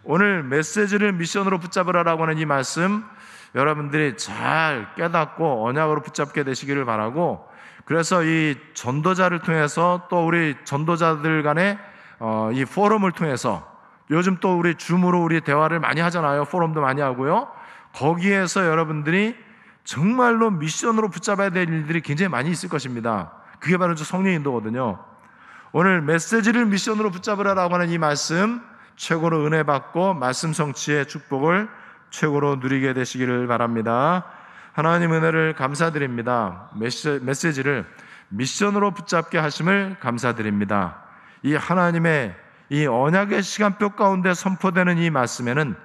오늘 0.04 0.44
메시지를 0.44 1.12
미션으로 1.14 1.58
붙잡으라라고 1.58 2.22
하는 2.22 2.38
이 2.38 2.46
말씀 2.46 3.04
여러분들이 3.56 4.16
잘 4.16 4.94
깨닫고 4.94 5.66
언약으로 5.66 6.02
붙잡게 6.02 6.44
되시기를 6.44 6.84
바라고 6.84 7.44
그래서 7.86 8.22
이 8.22 8.54
전도자를 8.74 9.40
통해서 9.40 10.06
또 10.08 10.24
우리 10.24 10.54
전도자들 10.62 11.42
간의 11.42 11.76
어, 12.20 12.50
이 12.52 12.64
포럼을 12.64 13.10
통해서 13.10 13.75
요즘 14.10 14.36
또 14.40 14.58
우리 14.58 14.74
줌으로 14.74 15.22
우리 15.22 15.40
대화를 15.40 15.80
많이 15.80 16.00
하잖아요. 16.00 16.44
포럼도 16.44 16.80
많이 16.80 17.00
하고요. 17.00 17.48
거기에서 17.94 18.66
여러분들이 18.66 19.36
정말로 19.84 20.50
미션으로 20.50 21.08
붙잡아야 21.08 21.50
될 21.50 21.68
일들이 21.68 22.00
굉장히 22.00 22.28
많이 22.28 22.50
있을 22.50 22.68
것입니다. 22.68 23.32
그게 23.60 23.76
바로 23.76 23.94
성령 23.96 24.32
인도거든요. 24.34 24.98
오늘 25.72 26.02
메시지를 26.02 26.66
미션으로 26.66 27.10
붙잡으라라고 27.10 27.74
하는 27.74 27.88
이 27.90 27.98
말씀 27.98 28.60
최고로 28.96 29.46
은혜 29.46 29.62
받고 29.62 30.14
말씀 30.14 30.52
성취의 30.52 31.06
축복을 31.06 31.68
최고로 32.10 32.56
누리게 32.56 32.94
되시기를 32.94 33.46
바랍니다. 33.46 34.24
하나님 34.72 35.12
은혜를 35.12 35.54
감사드립니다. 35.54 36.70
메시지를 36.74 37.86
미션으로 38.28 38.92
붙잡게 38.92 39.38
하심을 39.38 39.96
감사드립니다. 40.00 41.02
이 41.42 41.54
하나님의 41.54 42.34
이 42.68 42.86
언약의 42.86 43.42
시간표 43.42 43.90
가운데 43.90 44.34
선포되는 44.34 44.98
이 44.98 45.10
말씀에는 45.10 45.76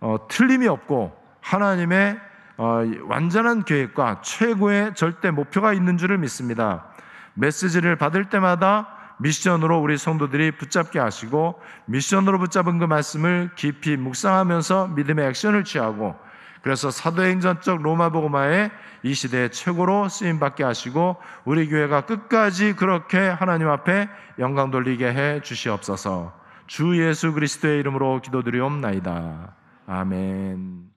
어, 0.00 0.16
틀림이 0.28 0.66
없고 0.66 1.16
하나님의 1.40 2.18
어, 2.56 2.82
완전한 3.04 3.64
계획과 3.64 4.22
최고의 4.22 4.94
절대 4.94 5.30
목표가 5.30 5.72
있는 5.72 5.96
줄을 5.96 6.18
믿습니다. 6.18 6.86
메시지를 7.34 7.96
받을 7.96 8.28
때마다 8.28 8.88
미션으로 9.18 9.80
우리 9.80 9.96
성도들이 9.96 10.52
붙잡게 10.52 10.98
하시고 10.98 11.60
미션으로 11.86 12.38
붙잡은 12.38 12.78
그 12.78 12.84
말씀을 12.84 13.50
깊이 13.54 13.96
묵상하면서 13.96 14.88
믿음의 14.88 15.28
액션을 15.28 15.64
취하고 15.64 16.16
그래서 16.62 16.90
사도행전적 16.90 17.82
로마 17.82 18.10
복음화의 18.10 18.70
이 19.02 19.14
시대의 19.14 19.52
최고로 19.52 20.08
쓰임 20.08 20.40
받게 20.40 20.64
하시고 20.64 21.16
우리 21.44 21.68
교회가 21.68 22.02
끝까지 22.02 22.74
그렇게 22.74 23.18
하나님 23.18 23.68
앞에 23.68 24.08
영광 24.38 24.70
돌리게 24.70 25.06
해 25.12 25.40
주시옵소서. 25.42 26.32
주 26.66 27.02
예수 27.02 27.32
그리스도의 27.32 27.80
이름으로 27.80 28.20
기도드리옵나이다. 28.20 29.54
아멘. 29.86 30.87